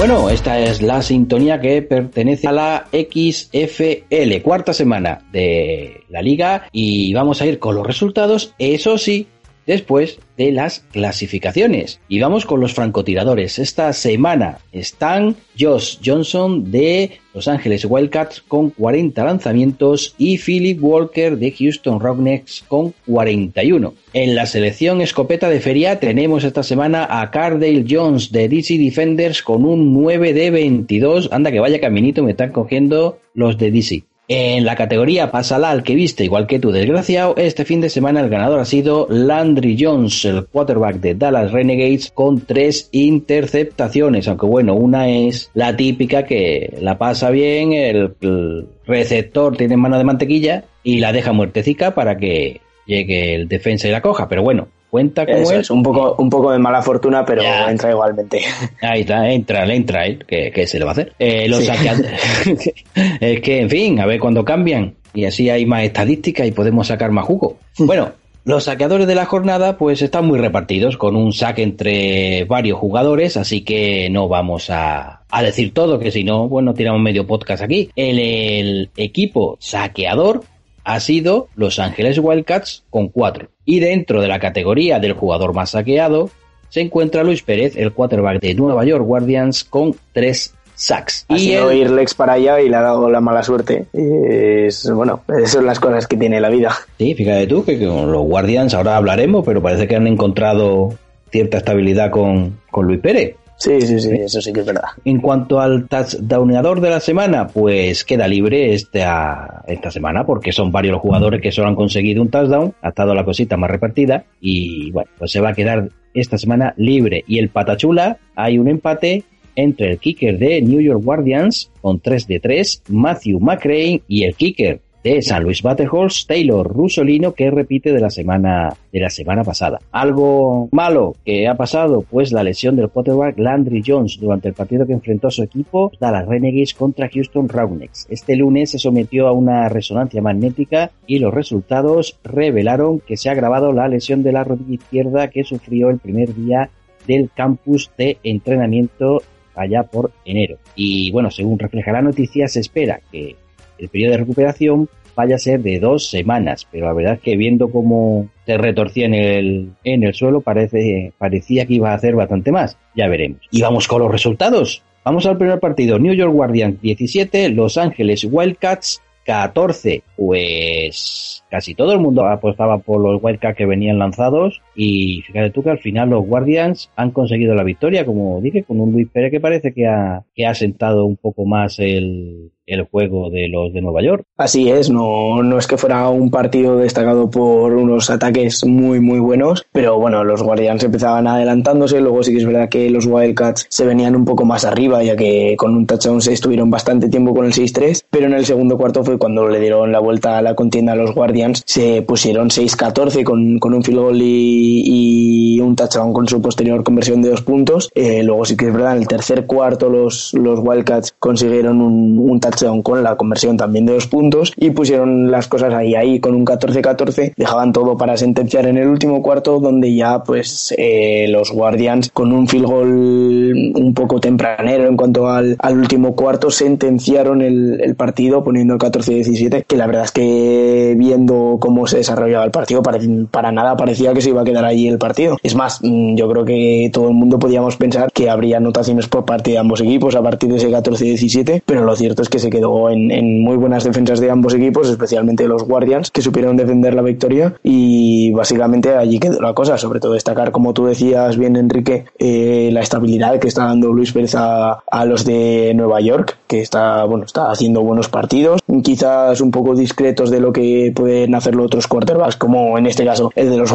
[0.01, 6.67] Bueno, esta es la sintonía que pertenece a la XFL, cuarta semana de la liga
[6.71, 9.27] y vamos a ir con los resultados, eso sí,
[9.65, 11.99] después de las clasificaciones.
[12.07, 13.59] Y vamos con los francotiradores.
[13.59, 21.37] Esta semana están Josh Johnson de Los Ángeles Wildcats con 40 lanzamientos y Philip Walker
[21.37, 23.93] de Houston Roughnecks con 41.
[24.13, 29.41] En la selección escopeta de feria tenemos esta semana a Cardale Jones de DC Defenders
[29.41, 31.29] con un 9 de 22.
[31.31, 34.03] Anda que vaya caminito me están cogiendo los de DC.
[34.33, 38.21] En la categoría Pásala al que viste, igual que tú, desgraciado, este fin de semana
[38.21, 44.45] el ganador ha sido Landry Jones, el quarterback de Dallas Renegades, con tres interceptaciones, aunque
[44.45, 50.05] bueno, una es la típica que la pasa bien, el, el receptor tiene mano de
[50.05, 54.69] mantequilla y la deja muertecica para que llegue el defensa y la coja, pero bueno,
[54.91, 55.61] cuenta como Eso él.
[55.61, 57.71] es un poco, un poco de mala fortuna, pero Ya.
[57.71, 58.41] entra igualmente.
[58.81, 61.13] Ahí está, entra, le entra él, que, que se le va a hacer.
[61.17, 61.65] Eh, los Sí.
[61.65, 62.21] saqueadores.
[63.21, 64.93] es que, en fin, a ver cuándo cambian.
[65.13, 67.57] Y así hay más estadísticas y podemos sacar más jugo.
[67.79, 68.11] Bueno,
[68.45, 73.37] los saqueadores de la jornada, pues están muy repartidos, con un saque entre varios jugadores,
[73.37, 77.61] así que no vamos a, a decir todo, que si no, bueno, tiramos medio podcast
[77.63, 77.89] aquí.
[77.95, 80.43] El, el equipo saqueador
[80.83, 83.49] ha sido Los Ángeles Wildcats con cuatro.
[83.65, 86.29] Y dentro de la categoría del jugador más saqueado,
[86.69, 91.25] se encuentra Luis Pérez, el quarterback de Nueva York Guardians, con tres sacks.
[91.29, 93.85] Ha Y sido el- ir Lex para allá y le ha dado la mala suerte.
[93.93, 96.71] Es, bueno, esas son las cosas que tiene la vida.
[96.97, 100.93] Sí, fíjate tú que con los Guardians ahora hablaremos, pero parece que han encontrado
[101.31, 103.35] cierta estabilidad con, con Luis Pérez.
[103.61, 104.89] Sí, sí, sí, eso sí que es verdad.
[105.05, 110.71] En cuanto al touchdowneador de la semana, pues queda libre esta, esta semana porque son
[110.71, 114.25] varios los jugadores que solo han conseguido un touchdown, ha estado la cosita más repartida
[114.39, 117.23] y bueno, pues se va a quedar esta semana libre.
[117.27, 122.25] Y el patachula, hay un empate entre el kicker de New York Guardians con 3
[122.25, 127.91] de 3, Matthew McRae y el kicker de San Luis Battlehorse, Taylor Rusolino, que repite
[127.91, 129.79] de la semana de la semana pasada.
[129.91, 134.85] Algo malo que ha pasado, pues la lesión del quarterback Landry Jones durante el partido
[134.85, 138.07] que enfrentó a su equipo, Dallas Renegades contra Houston Roughnecks.
[138.09, 143.33] Este lunes se sometió a una resonancia magnética y los resultados revelaron que se ha
[143.33, 146.69] agravado la lesión de la rodilla izquierda que sufrió el primer día
[147.07, 149.21] del campus de entrenamiento
[149.55, 150.57] allá por enero.
[150.75, 153.35] Y bueno, según refleja la noticia, se espera que
[153.81, 157.35] el periodo de recuperación vaya a ser de dos semanas, pero la verdad es que
[157.35, 162.15] viendo cómo se retorcía en el, en el suelo, parece, parecía que iba a hacer
[162.15, 162.77] bastante más.
[162.95, 163.41] Ya veremos.
[163.51, 164.83] Y vamos con los resultados.
[165.03, 165.99] Vamos al primer partido.
[165.99, 170.03] New York Guardians 17, Los Ángeles Wildcats 14.
[170.15, 175.63] Pues casi todo el mundo apostaba por los Wildcats que venían lanzados y fíjate tú
[175.63, 179.31] que al final los Guardians han conseguido la victoria, como dije, con un Luis Pérez
[179.31, 183.73] que parece que ha, que ha sentado un poco más el, el juego de los
[183.73, 184.23] de Nueva York.
[184.37, 189.19] Así es, no, no es que fuera un partido destacado por unos ataques muy, muy
[189.19, 193.67] buenos, pero bueno, los Guardians empezaban adelantándose, luego sí que es verdad que los Wildcats
[193.69, 197.33] se venían un poco más arriba, ya que con un touchdown se estuvieron bastante tiempo
[197.33, 200.41] con el 6-3, pero en el segundo cuarto fue cuando le dieron la vuelta a
[200.41, 205.59] la contienda a los Guardians, se pusieron 6-14 con, con un field goal y, y
[205.59, 207.89] un touchdown con su posterior conversión de dos puntos.
[207.95, 212.39] Eh, luego sí que es verdad, en el tercer cuarto los, los Wildcats consiguieron un,
[212.39, 216.33] touchdown con la conversión también de dos puntos y pusieron las cosas ahí, ahí con
[216.33, 221.51] un 14-14, dejaban todo para sentenciar en el último cuarto donde ya pues eh, los
[221.51, 227.41] Guardians con un field goal un poco tempranero en cuanto al, al último cuarto sentenciaron
[227.41, 232.45] el, el partido poniendo el 14-17 que la verdad es que viendo cómo se desarrollaba
[232.45, 235.37] el partido para, para nada parecía que se iba a quedar allí el partido.
[235.43, 239.25] Es más, mm, yo creo que todo el mundo podíamos pensar que habría anotaciones por
[239.25, 242.49] parte de ambos equipos a partir de ese 14-17, pero lo cierto es que se
[242.49, 247.01] quedó en, muy buenas defensas de ambos equipos, especialmente los Guardians, que supieron defender la
[247.01, 249.77] victoria y básicamente allí quedó la cosa.
[249.77, 254.11] Sobre todo destacar, como tú decías bien, Enrique, eh, la estabilidad que está dando Luis
[254.11, 259.51] Pérez a, los de Nueva York, que está, bueno, está haciendo buenos partidos, quizás un
[259.51, 263.57] poco discretos de lo que pueden hacerlo otros quarterbacks, como en este caso el de
[263.57, 263.71] los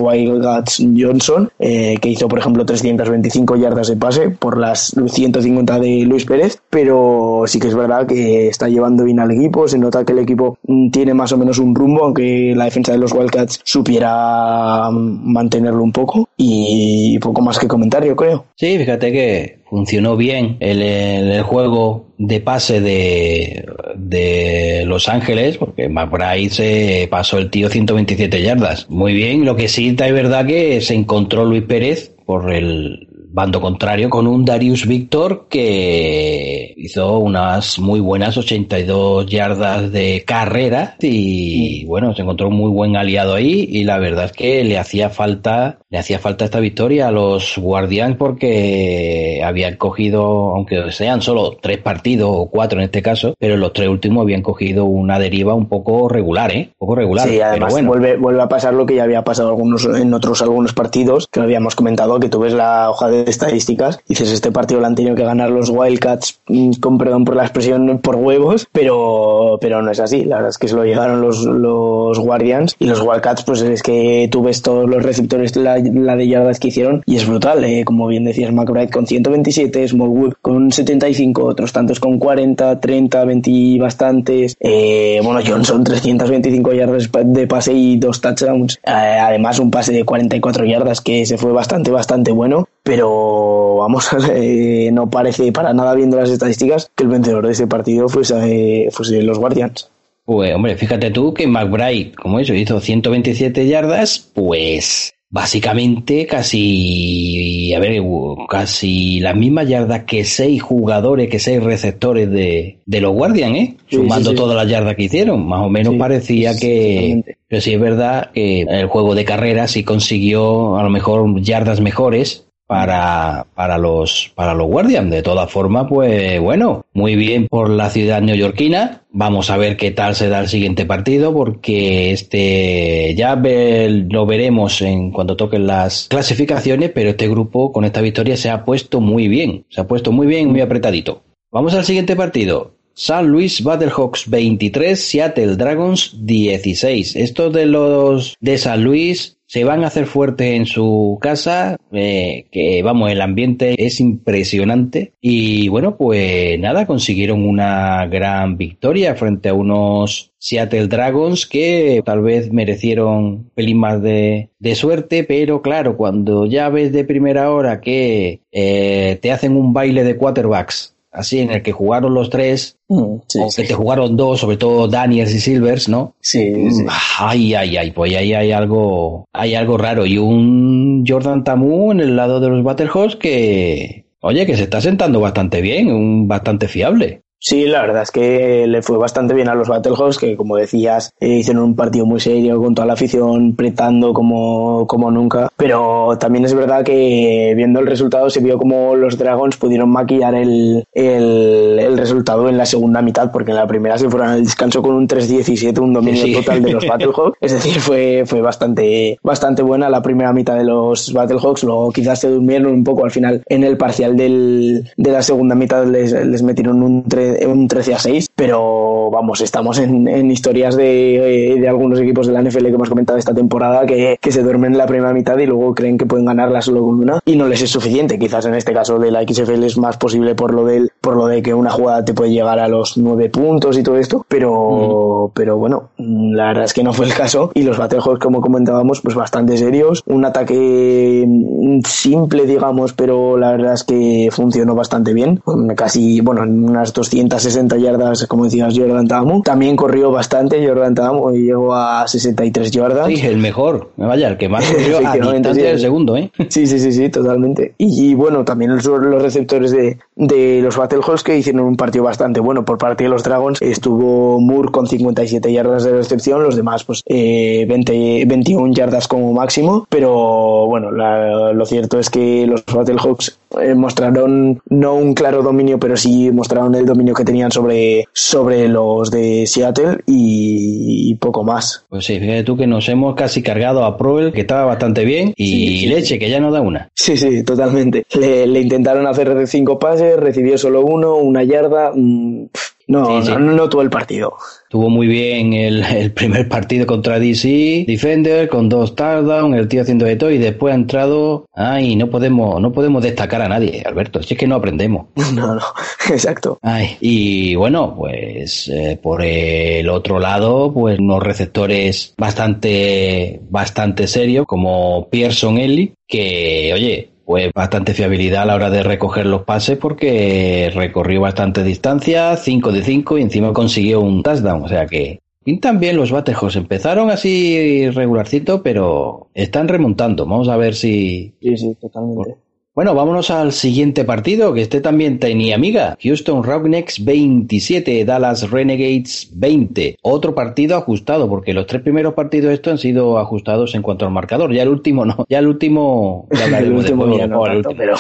[0.97, 6.25] Johnson, eh, que hizo, por ejemplo, 325 yardas de pase por las 150 de Luis
[6.25, 10.13] Pérez, pero sí que es verdad que está llevando bien al equipo, se nota que
[10.13, 10.59] el equipo
[10.93, 15.93] tiene más o menos un rumbo, aunque la defensa de los Wildcats supiera mantenerlo un
[15.93, 18.47] poco, y poco más que comentar, yo creo.
[18.57, 25.89] Sí, fíjate que funcionó bien el, el- juego de pase de, de Los Ángeles, porque
[25.89, 28.89] McBride se pasó el tío 127 yardas.
[28.89, 33.06] Muy bien, lo que sí es verdad que se encontró Luis Pérez por el
[33.37, 40.97] bando contrario con un Darius Víctor que hizo unas muy buenas 82 yardas de carrera
[41.03, 44.79] y bueno, se encontró un muy buen aliado ahí y la verdad es que le
[44.79, 51.21] hacía falta le hacía falta esta victoria a los Guardians porque habían cogido, aunque sean
[51.21, 55.19] solo tres partidos o cuatro en este caso, pero los tres últimos habían cogido una
[55.19, 56.71] deriva un poco regular, ¿eh?
[56.73, 57.29] Un poco regular.
[57.29, 57.89] Sí, además pero bueno.
[57.89, 61.39] vuelve, vuelve a pasar lo que ya había pasado algunos, en otros algunos partidos, que
[61.39, 64.95] lo habíamos comentado, que tú ves la hoja de estadísticas, dices, este partido lo han
[64.95, 69.83] tenido que ganar los Wildcats, mm, con perdón por la expresión, por huevos, pero, pero
[69.83, 70.25] no es así.
[70.25, 73.83] La verdad es que se lo llevaron los, los Guardians y los Wildcats, pues es
[73.83, 77.65] que tú ves todos los receptores, la, la de yardas que hicieron y es brutal.
[77.65, 83.25] eh, Como bien decías, McBride con 127, Smallwood con 75, otros tantos con 40, 30,
[83.25, 84.57] 20 y bastantes.
[84.61, 88.79] Eh, bueno, Johnson 325 yardas de pase y dos touchdowns.
[88.85, 92.66] Eh, además, un pase de 44 yardas que se fue bastante, bastante bueno.
[92.87, 97.67] Pero vamos, eh, no parece para nada viendo las estadísticas que el vencedor de ese
[97.67, 99.91] partido fuese, fuese los Guardians.
[100.25, 107.81] Pues hombre, fíjate tú que McBride, como eso, hizo 127 yardas, pues básicamente casi, a
[107.81, 108.01] ver,
[108.49, 113.75] casi la misma yarda que seis jugadores, que seis receptores de, de los Guardians, ¿eh?
[113.89, 114.43] Sí, Sumando sí, sí.
[114.43, 115.45] todas las yardas que hicieron.
[115.45, 117.37] Más o menos parecía que...
[117.49, 121.81] Pero sí es verdad que el juego de carreras sí consiguió a lo mejor yardas
[121.81, 125.11] mejores para, para los para los Guardians.
[125.11, 129.03] De todas formas, pues bueno, muy bien por la ciudad neoyorquina.
[129.11, 134.83] Vamos a ver qué tal se da el siguiente partido, porque este ya lo veremos
[134.83, 139.29] en cuando toquen las clasificaciones, pero este grupo con esta victoria se ha puesto muy
[139.29, 141.23] bien, se ha puesto muy bien, muy apretadito.
[141.51, 142.77] Vamos al siguiente partido.
[142.99, 147.17] San Luis Battlehawks 23, Seattle Dragons 16.
[147.17, 152.47] Estos de los de San Luis se van a hacer fuertes en su casa, eh,
[152.51, 155.13] que vamos, el ambiente es impresionante.
[155.21, 162.23] Y bueno, pues nada, consiguieron una gran victoria frente a unos Seattle Dragons que tal
[162.23, 167.51] vez merecieron un pelín más de, de suerte, pero claro, cuando ya ves de primera
[167.53, 172.31] hora que eh, te hacen un baile de quarterbacks, así en el que jugaron los
[172.31, 173.67] tres, Mm, Sí, aunque sí.
[173.67, 176.15] te jugaron dos, sobre todo Daniels y Silvers, ¿no?
[176.21, 176.83] Sí, sí.
[176.85, 176.89] Mm,
[177.19, 180.07] Ay, ay, ay, pues ahí hay algo, hay algo raro.
[180.07, 184.81] Y un Jordan Tamu en el lado de los Battlehawks que, oye, que se está
[184.81, 187.23] sentando bastante bien, un bastante fiable.
[187.49, 191.13] Sí, la verdad es que le fue bastante bien a los Battlehawks, que como decías,
[191.21, 195.49] eh, hicieron un partido muy serio con toda la afición, pretando como, como nunca.
[195.57, 200.35] Pero también es verdad que viendo el resultado se vio como los Dragons pudieron maquillar
[200.35, 204.43] el, el, el resultado en la segunda mitad, porque en la primera se fueron al
[204.45, 206.41] descanso con un 3-17, un dominio Sí, sí.
[206.41, 207.39] total de los Battlehawks.
[207.41, 211.63] Es decir, fue, fue bastante, bastante buena la primera mitad de los Battlehawks.
[211.63, 215.55] Luego quizás se durmieron un poco al final en el parcial del, de la segunda
[215.55, 218.31] mitad, les, les metieron un, tre- un 13 a 6.
[218.35, 222.75] Pero vamos, estamos en, en historias de, eh, de algunos equipos de la NFL que
[222.75, 225.99] hemos comentado esta temporada que, que se duermen en la primera mitad y luego creen
[225.99, 228.19] que pueden ganarla solo con una y no les es suficiente.
[228.19, 231.27] Quizás en este caso de la XFL es más posible por lo del, por lo
[231.27, 235.31] de que una jugada te puede llegar a los nueve puntos y todo esto, pero,
[235.35, 239.01] pero bueno, la verdad es que no fue el caso y los Battlehawks, como comentábamos,
[239.01, 245.13] pues bastante serios, un ataque mm, simple, digamos, pero la verdad es que funcionó bastante
[245.13, 245.43] bien,
[245.77, 246.93] casi, bueno, en unas
[247.25, 252.71] 260 yardas, como decías, Jordan Tamu, también corrió bastante Jordan Tamu y llegó a 63
[252.71, 253.07] yardas.
[253.09, 255.13] Sí, el mejor, vaya, el que más corrió a
[255.55, 255.61] sí.
[255.61, 256.31] del segundo, ¿eh?
[256.49, 257.75] Sí, sí, sí, sí, totalmente.
[257.79, 262.05] Y, y, bueno, también los, los receptores de, de los Battlehawks que hicieron un partido
[262.05, 263.61] bastante bueno por parte de los Dragons.
[263.63, 269.33] Estuvo Moore con 57 yardas de recepción, los demás pues eh, 20, 21 yardas como
[269.33, 269.87] máximo.
[269.89, 275.79] Pero bueno, la- lo cierto es que los Battlehawks eh, mostraron no un claro dominio,
[275.79, 281.45] pero sí mostraron el dominio que tenían sobre, sobre los de Seattle y, y poco
[281.45, 281.85] más.
[281.89, 285.33] Pues sí, fíjate tú que nos hemos casi cargado a Proel, que estaba bastante bien,
[285.37, 285.87] y Sí, sí.
[285.87, 286.89] leche, que ya no da una.
[286.95, 288.05] Sí, sí, totalmente.
[288.19, 291.93] Le, le intentaron hacer cinco pases, recibió solo uno, una yarda.
[291.95, 293.33] mm, pf, no, Sí, sí.
[293.39, 294.35] no, todo el partido.
[294.69, 299.83] Tuvo muy bien el, el primer partido contra DC, Defender, con dos touchdowns, el tío
[299.83, 301.47] haciendo de todo, y después ha entrado.
[301.55, 305.07] Ay, no podemos, no podemos destacar a nadie, Alberto, si es que no aprendemos.
[305.35, 305.63] No, no,
[306.11, 306.59] exacto.
[306.63, 314.47] Ay, y bueno, pues eh, por el otro lado, pues unos receptores bastante, bastante serios,
[314.47, 319.77] como Pearson Ellie, que, oye, pues bastante fiabilidad a la hora de recoger los pases
[319.77, 325.21] porque recorrió bastante distancia, 5 de 5 y encima consiguió un touchdown, o sea que
[325.43, 331.57] pintan bien los batejos, empezaron así regularcito, pero están remontando, vamos a ver si, Sí,
[331.57, 332.37] sí, totalmente.
[332.77, 335.97] Bueno, vámonos al siguiente partido, que este también tenía amiga.
[336.03, 339.97] Houston Roughnecks 27, Dallas Renegades 20.
[340.03, 344.13] Otro partido ajustado, porque los tres primeros partidos estos han sido ajustados en cuanto al
[344.13, 344.53] marcador.
[344.53, 346.29] Ya el último no, ya el último...
[346.31, 347.79] ya El último ya no o el tanto, último.
[347.79, 347.97] pero,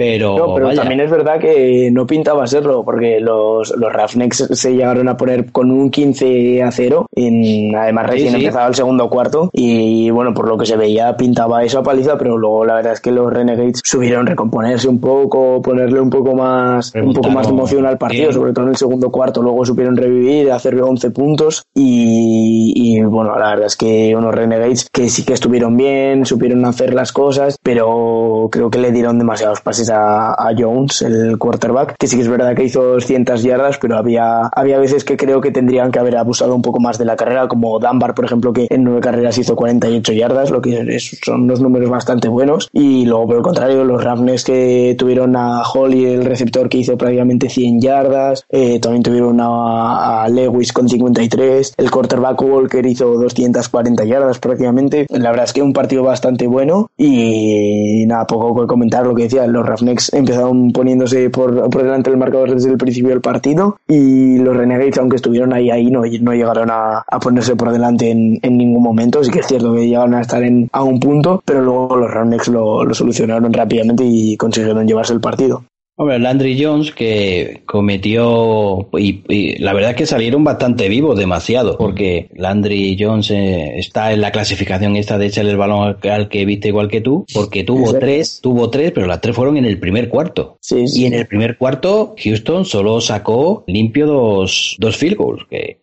[0.00, 4.48] Pero, No, pero vaya, también es verdad que no pintaba serlo, porque los, los Ravnex
[4.50, 8.36] se llegaron a poner con un 15 a 0, en, además Sí, recién sí.
[8.38, 12.16] empezaba el segundo cuarto, y bueno, por lo que se veía pintaba eso a paliza,
[12.16, 16.34] pero luego la verdad es que los Renegades subieron recomponerse un poco, ponerle un poco
[16.34, 18.32] más, un poco más de emoción al partido, bien.
[18.32, 23.38] sobre todo en el segundo cuarto, luego supieron revivir, hacer 11 puntos, y, y, bueno,
[23.38, 27.58] la verdad es que unos Renegades que sí que estuvieron bien, supieron hacer las cosas,
[27.62, 32.22] pero creo que le dieron demasiados pases a, a Jones, el quarterback, que sí que
[32.22, 35.98] es verdad que hizo 200 yardas, pero había, había veces que creo que tendrían que
[35.98, 39.00] haber abusado un poco más de la carrera, como Dunbar, por ejemplo, que en nueve
[39.00, 43.36] carreras hizo 48 yardas, lo que es- son unos números bastante buenos, y luego por
[43.36, 48.44] el contrario, los Ravens que tuvieron a Holly, el receptor que hizo prácticamente 100 yardas,
[48.50, 55.06] eh, también tuvieron a, a Lewis con 53, el quarterback Walker hizo 240 yardas prácticamente,
[55.10, 59.24] la verdad es que un partido bastante bueno, y nada, poco que comentar lo que
[59.24, 63.78] decía, los Ravnex empezaron poniéndose por, por delante del marcador desde el principio del partido,
[63.88, 68.40] y los Renegades, aunque estuvieron ahí, ahí no, no llegaron a, ponerse por delante en,
[68.42, 71.62] ningún momento, sí que es cierto que llegaron a estar en, a un punto, pero
[71.62, 75.64] luego los Ravnex lo, lo solucionaron rápidamente y consiguieron llevarse el partido.
[76.00, 81.76] Hombre, Landry Jones que cometió y, y la verdad es que salieron bastante vivos, demasiado,
[81.76, 86.28] porque Landry Jones eh, está en la clasificación esta de echarle el balón al, al
[86.30, 89.66] que viste igual que tú, porque tuvo tres, tuvo tres, pero las tres fueron en
[89.66, 90.56] el primer cuarto.
[90.62, 91.02] Sí, sí.
[91.02, 95.80] Y en el primer cuarto Houston solo sacó limpio dos, dos field goals, que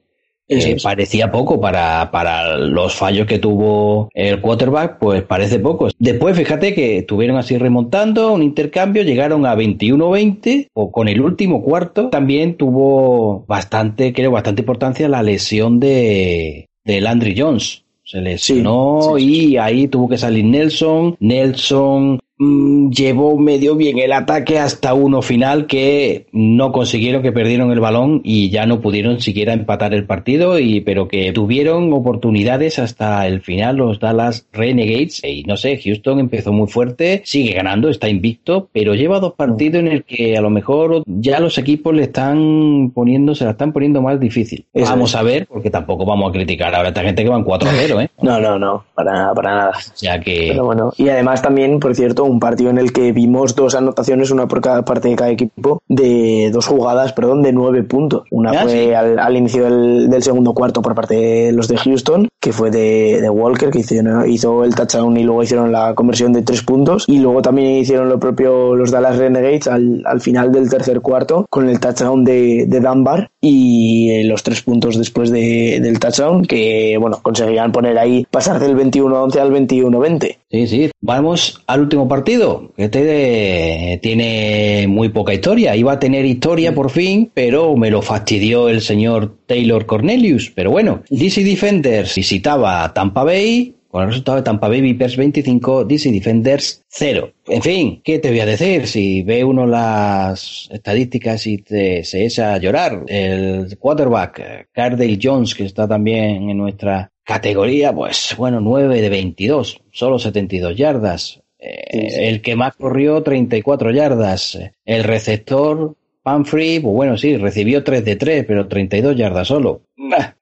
[0.47, 0.83] Es.
[0.83, 5.89] parecía poco para, para los fallos que tuvo el quarterback, pues parece poco.
[5.99, 11.61] Después, fíjate que estuvieron así remontando, un intercambio, llegaron a 21-20, o con el último
[11.63, 17.83] cuarto también tuvo bastante, creo, bastante importancia la lesión de, de Landry Jones.
[18.03, 21.17] Se lesionó Sí, sí, y ahí tuvo que salir Nelson.
[21.19, 27.71] Nelson mm, llevó medio bien el ataque hasta uno final que no consiguieron, que perdieron
[27.71, 32.79] el balón y ya no pudieron siquiera empatar el partido, y pero que tuvieron oportunidades
[32.79, 35.23] hasta el final los Dallas Renegades.
[35.23, 39.79] Y no sé, Houston empezó muy fuerte, sigue ganando, está invicto, pero lleva dos partidos
[39.79, 43.71] en el que a lo mejor ya los equipos le están poniendo, se la están
[43.71, 44.65] poniendo más difícil.
[44.73, 45.15] Eso vamos es.
[45.15, 48.09] a ver, porque tampoco vamos a criticar ahora a esta gente que van 4-0, ¿eh?
[48.21, 49.71] No, no, no, para, para nada.
[49.71, 50.47] O sea que...
[50.49, 54.31] Pero bueno, y además también, por cierto, un partido en el que vimos dos anotaciones,
[54.31, 58.23] una por cada parte de cada equipo, de dos jugadas, perdón, de nueve puntos.
[58.31, 58.93] Una Ah, fue sí.
[58.93, 62.71] al, al inicio del, del segundo cuarto por parte de los de Houston, que fue
[62.71, 66.61] de, de Walker, que hizo, hizo el touchdown y luego hicieron la conversión de tres
[66.63, 67.05] puntos.
[67.07, 71.45] Y luego también hicieron lo propio los Dallas Renegades al, al final del tercer cuarto
[71.49, 76.43] con el touchdown de, de Dunbar y eh, los tres puntos después de- del touchdown
[76.45, 80.37] que, bueno, conseguían poner ahí, pasar del 21-11 al 21-20.
[80.49, 80.89] Sí, sí.
[81.01, 82.16] Vamos al último partido.
[82.23, 82.39] Que
[82.77, 85.75] Este eh, tiene muy poca historia.
[85.75, 90.51] Iba a tener historia por fin, pero me lo fastidió el señor Taylor Cornelius.
[90.53, 93.73] Pero bueno, DC Defenders visitaba Tampa Bay.
[93.89, 97.31] Con el resultado de Tampa Bay Vipers 25, DC Defenders 0.
[97.47, 98.85] En fin, ¿qué te voy a decir?
[98.85, 105.17] Si ve uno las estadísticas y te, se echa a llorar, el quarterback, eh, Cardale
[105.19, 111.41] Jones, que está también en nuestra categoría, pues bueno, 9 de 22, solo 72 yardas.
[111.59, 112.23] Eh, Sí, sí.
[112.23, 114.59] El que más corrió, 34 yardas.
[114.85, 119.81] El receptor, Panfrey, pues bueno, sí, recibió 3 de 3, pero 32 yardas solo.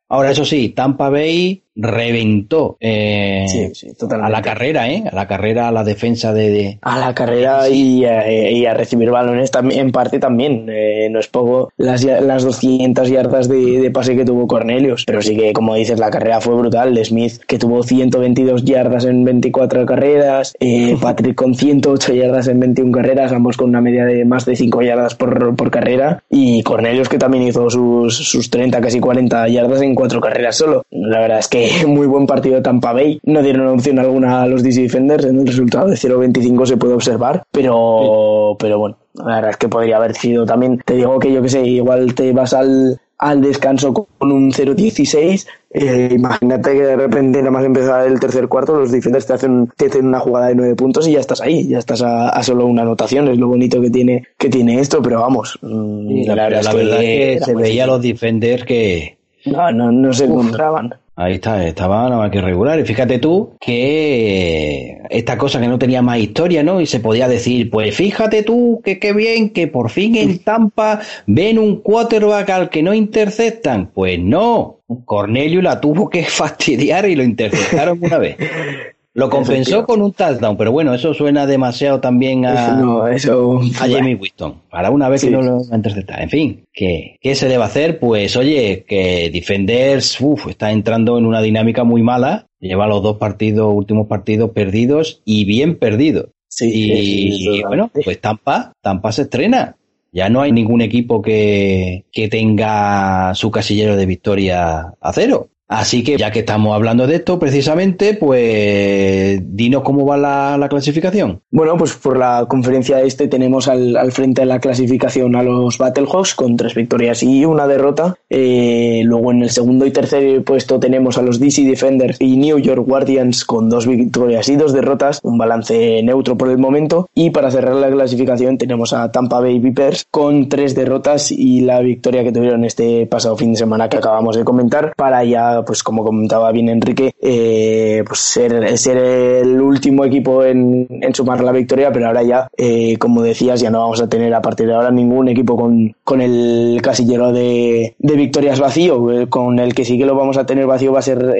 [0.10, 4.28] Ahora, eso sí, Tampa Bay reventó eh, Sí, sí, totalmente.
[4.34, 5.04] a la carrera, ¿eh?
[5.12, 6.50] A la carrera, a la defensa de...
[6.50, 10.68] de- a la carrera y, a, y a recibir balones también, en parte también.
[10.70, 15.22] Eh, no es poco las, las 200 yardas de, de pase que tuvo Cornelius, pero
[15.22, 16.98] sí que, como dices, la carrera fue brutal.
[17.06, 22.92] Smith, que tuvo 122 yardas en 24 carreras, eh, Patrick con 108 yardas en 21
[22.92, 27.10] carreras, ambos con una media de más de 5 yardas por, por carrera, y Cornelius,
[27.10, 30.84] que también hizo sus, sus 30, casi 40 yardas en 4 carreras solo.
[30.90, 33.20] La verdad es que muy buen partido de Tampa Bay.
[33.24, 35.26] No dieron opción alguna a los DC Defenders.
[35.26, 39.70] En el resultado de 0-25 se puede observar, pero, pero bueno, la verdad es que
[39.70, 40.82] podría haber sido también.
[40.86, 45.48] Te digo que yo que sé, igual te vas al, al descanso con un 0-16.
[45.72, 49.70] eh, imagínate que de repente, nada más empezar el tercer cuarto, los defenders te hacen,
[49.78, 52.44] te hacen una jugada de 9 puntos y ya estás ahí, ya estás a, a
[52.44, 53.28] solo una anotación.
[53.28, 55.58] Es lo bonito que tiene, que tiene esto, pero vamos.
[55.62, 59.18] mm, la, la verdad es que era se muy veía a los defenders que...
[59.46, 60.96] No, no, no se encontraban.
[61.18, 62.78] Ahí está, estaba nada más que regular.
[62.78, 66.82] Y fíjate tú que esta cosa que no tenía más historia, ¿no?
[66.82, 71.00] Y se podía decir, pues fíjate tú que qué bien que por fin en Tampa
[71.26, 73.92] ven un quarterback al que no interceptan.
[73.94, 78.36] Pues no, Cornelio la tuvo que fastidiar y lo interceptaron una vez.
[79.16, 83.62] Lo compensó con un touchdown, pero bueno, eso suena demasiado también a, No, eso.
[83.80, 84.62] a Jamie Winston.
[84.70, 85.28] Para una vez Sí.
[85.28, 86.22] que no lo va a interceptar.
[86.22, 87.98] En fin, ¿qué, ¿qué se a hacer?
[87.98, 92.48] Pues oye, que Defenders uf, está entrando en una dinámica muy mala.
[92.60, 96.28] Lleva los dos partidos, últimos partidos perdidos y bien perdidos.
[96.50, 99.78] Sí, y, y bueno, pues Tampa, Tampa se estrena.
[100.12, 105.50] Ya no hay ningún equipo que, que tenga su casillero de victoria a cero.
[105.68, 110.70] Así que ya que estamos hablando de esto precisamente, pues dinos cómo va la, la
[110.70, 111.42] clasificación.
[111.52, 115.78] Bueno, pues por la conferencia este tenemos al, al frente de la clasificación a los
[115.78, 118.16] Battlehawks con tres victorias y una derrota.
[118.30, 122.60] Eh, luego en el segundo y tercer puesto tenemos a los DC Defenders y New
[122.60, 127.10] York Guardians con dos victorias y dos derrotas, un balance neutro por el momento.
[127.14, 131.80] Y para cerrar la clasificación tenemos a Tampa Bay Vipers con tres derrotas y la
[131.80, 135.84] victoria que tuvieron este pasado fin de semana que acabamos de comentar para ya, pues
[135.84, 142.08] como comentaba bien Enrique, eh, pues ser, el último equipo en, sumar la victoria, pero
[142.08, 145.28] ahora ya, eh, como decías, ya no vamos a tener a partir de ahora ningún
[145.28, 149.12] equipo con, con el casillero de, victorias vacío.
[149.12, 151.36] Eh, Con el que sí que lo vamos a tener vacío va a ser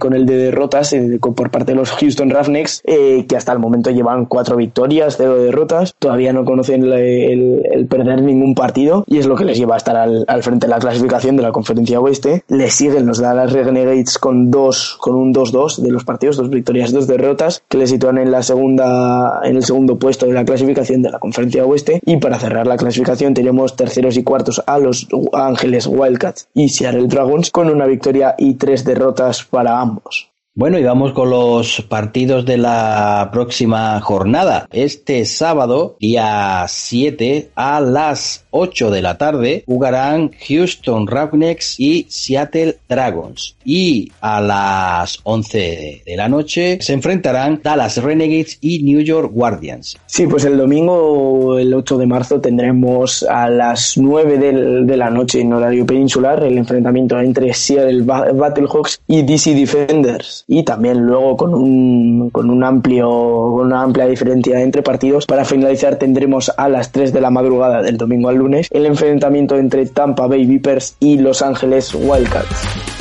[0.00, 4.26] con el de derrotas por parte de los Houston Roughnecks, que hasta el momento llevan
[4.26, 5.94] cuatro victorias, cero derrotas.
[5.98, 9.96] Todavía no conocen el perder ningún partido y es lo que les lleva a estar
[9.96, 12.44] al, al frente de la clasificación de la conferencia oeste.
[12.48, 16.92] Les siguen los Dallas Renegades con dos, con un 2-2 de los partidos, dos victorias,
[16.92, 21.02] dos derrotas, que les sitúan en la segunda, en el segundo puesto de la clasificación
[21.02, 22.00] de la conferencia oeste.
[22.04, 27.08] Y para cerrar la clasificación tenemos terceros y cuartos a los Ángeles Wildcats y Seattle
[27.08, 30.30] Dragons con una victoria y tres derrotas para ambos.
[30.58, 34.66] Bueno, y vamos con los partidos de la próxima jornada.
[34.72, 42.78] Este sábado, día 7, a las 8 de la tarde, jugarán Houston Roughnecks y Seattle
[42.88, 43.54] Dragons.
[43.66, 49.98] Y a las 11 de, la noche se enfrentarán Dallas Renegades y New York Guardians.
[50.06, 55.10] Sí, pues el domingo, el 8 de marzo, tendremos a las 9 del- de la
[55.10, 60.44] noche en horario peninsular el enfrentamiento entre Seattle Ba- Battlehawks y DC Defenders.
[60.48, 65.26] Y también luego con un, con un amplio, con una amplia diferencia entre partidos.
[65.26, 69.56] Para finalizar tendremos a las 3 de la madrugada del domingo al lunes el enfrentamiento
[69.56, 72.95] entre Tampa Bay Vipers y Los Ángeles Wildcats.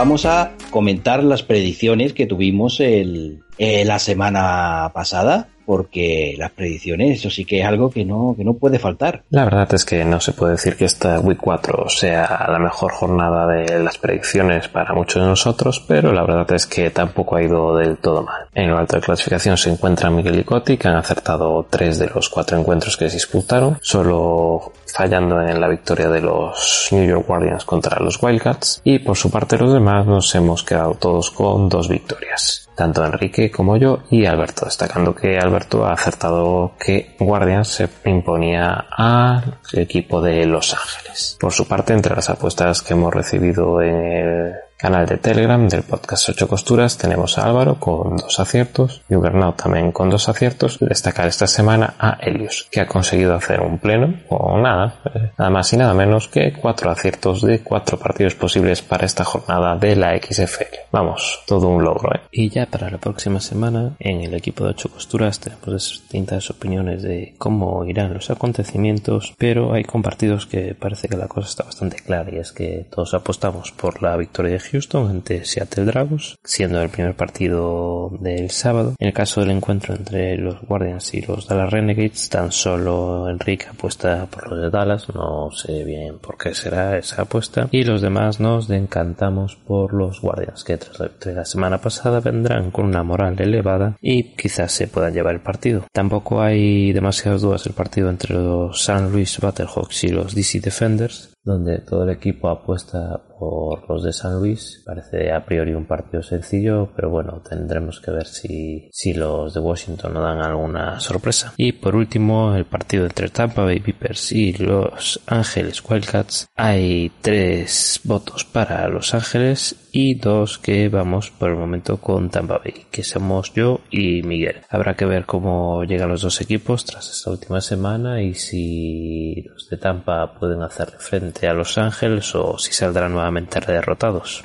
[0.00, 7.18] Vamos a comentar las predicciones que tuvimos el, eh, la semana pasada, porque las predicciones,
[7.18, 9.24] eso sí que es algo que no, que no puede faltar.
[9.28, 12.92] La verdad es que no se puede decir que esta Week 4 sea la mejor
[12.92, 17.42] jornada de las predicciones para muchos de nosotros, pero la verdad es que tampoco ha
[17.42, 18.48] ido del todo mal.
[18.54, 22.08] En lo alto de clasificación se encuentran Miguel y Coti, que han acertado tres de
[22.08, 27.26] los cuatro encuentros que se disputaron, solo fallando en la victoria de los New York
[27.26, 31.68] Guardians contra los Wildcats, y por su parte los demás nos hemos quedado todos con
[31.68, 37.68] dos victorias tanto Enrique como yo y Alberto, destacando que Alberto ha acertado que Guardians
[37.68, 41.36] se imponía al equipo de Los Ángeles.
[41.38, 45.82] Por su parte, entre las apuestas que hemos recibido en el canal de Telegram del
[45.82, 50.78] podcast 8 costuras tenemos a Álvaro con dos aciertos y Ubernau también con dos aciertos
[50.80, 55.50] destacar esta semana a Helios que ha conseguido hacer un pleno o nada, eh, nada
[55.50, 59.96] más y nada menos que cuatro aciertos de cuatro partidos posibles para esta jornada de
[59.96, 60.88] la XFL.
[60.90, 62.20] Vamos, todo un logro, ¿eh?
[62.32, 67.02] Y ya para la próxima semana en el equipo de 8 costuras tenemos distintas opiniones
[67.02, 71.98] de cómo irán los acontecimientos, pero hay compartidos que parece que la cosa está bastante
[71.98, 76.80] clara y es que todos apostamos por la victoria de Houston ante Seattle Dragons, siendo
[76.80, 78.94] el primer partido del sábado.
[78.98, 83.66] En el caso del encuentro entre los Guardians y los Dallas Renegades, tan solo Enrique
[83.70, 88.00] apuesta por los de Dallas, no sé bien por qué será esa apuesta, y los
[88.00, 93.40] demás nos decantamos por los Guardians, que tras la semana pasada vendrán con una moral
[93.40, 95.84] elevada y quizás se puedan llevar el partido.
[95.92, 101.32] Tampoco hay demasiadas dudas del partido entre los San Luis Battlehawks y los DC Defenders,
[101.42, 104.82] donde todo el equipo apuesta por los de San Luis.
[104.84, 109.60] Parece a priori un partido sencillo, pero bueno, tendremos que ver si, si los de
[109.60, 111.54] Washington nos dan alguna sorpresa.
[111.56, 116.48] Y por último, el partido entre Tampa Bay Vipers y Los Ángeles Wildcats.
[116.54, 122.58] Hay tres votos para Los Ángeles y dos que vamos por el momento con Tampa
[122.58, 124.60] Bay, que somos yo y Miguel.
[124.68, 129.68] Habrá que ver cómo llegan los dos equipos tras esta última semana y si los
[129.68, 134.42] de Tampa pueden hacerle frente a Los Ángeles o si saldrán nuevamente derrotados.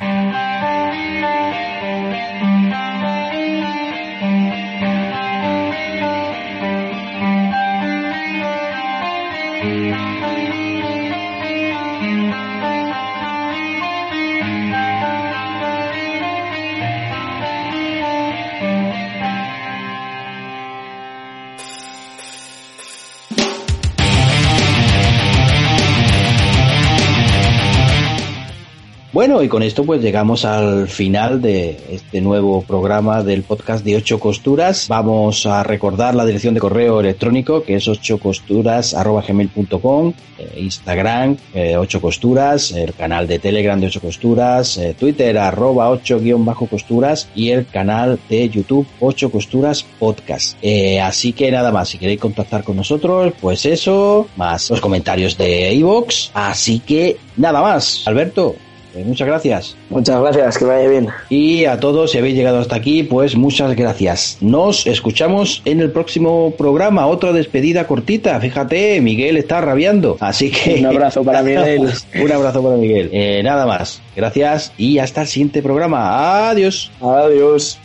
[29.36, 33.98] Bueno, y con esto pues llegamos al final de este nuevo programa del podcast de
[33.98, 34.88] Ocho Costuras.
[34.88, 42.00] Vamos a recordar la dirección de correo electrónico que es ochocosturas.gmail.com, eh, Instagram, eh, Ocho
[42.00, 47.28] Costuras, el canal de Telegram de Ocho Costuras, eh, Twitter arroba 8 guion bajo costuras
[47.36, 50.58] y el canal de YouTube 8 Costuras Podcast.
[50.62, 55.38] Eh, así que nada más, si queréis contactar con nosotros, pues eso, más los comentarios
[55.38, 56.30] de iVoox.
[56.34, 58.56] Así que nada más, Alberto,
[58.96, 59.76] eh, muchas gracias.
[59.90, 61.10] Muchas gracias, que vaya bien.
[61.30, 64.38] Y a todos, si habéis llegado hasta aquí, pues muchas gracias.
[64.42, 68.40] Nos escuchamos en el próximo programa, otra despedida cortita.
[68.40, 70.18] Fíjate, Miguel está rabiando.
[70.20, 70.76] Así que.
[70.80, 71.90] Un abrazo para Miguel.
[72.22, 73.10] Un abrazo para Miguel.
[73.12, 74.02] Eh, nada más.
[74.16, 76.50] Gracias y hasta el siguiente programa.
[76.50, 76.92] Adiós.
[77.02, 77.80] Adiós.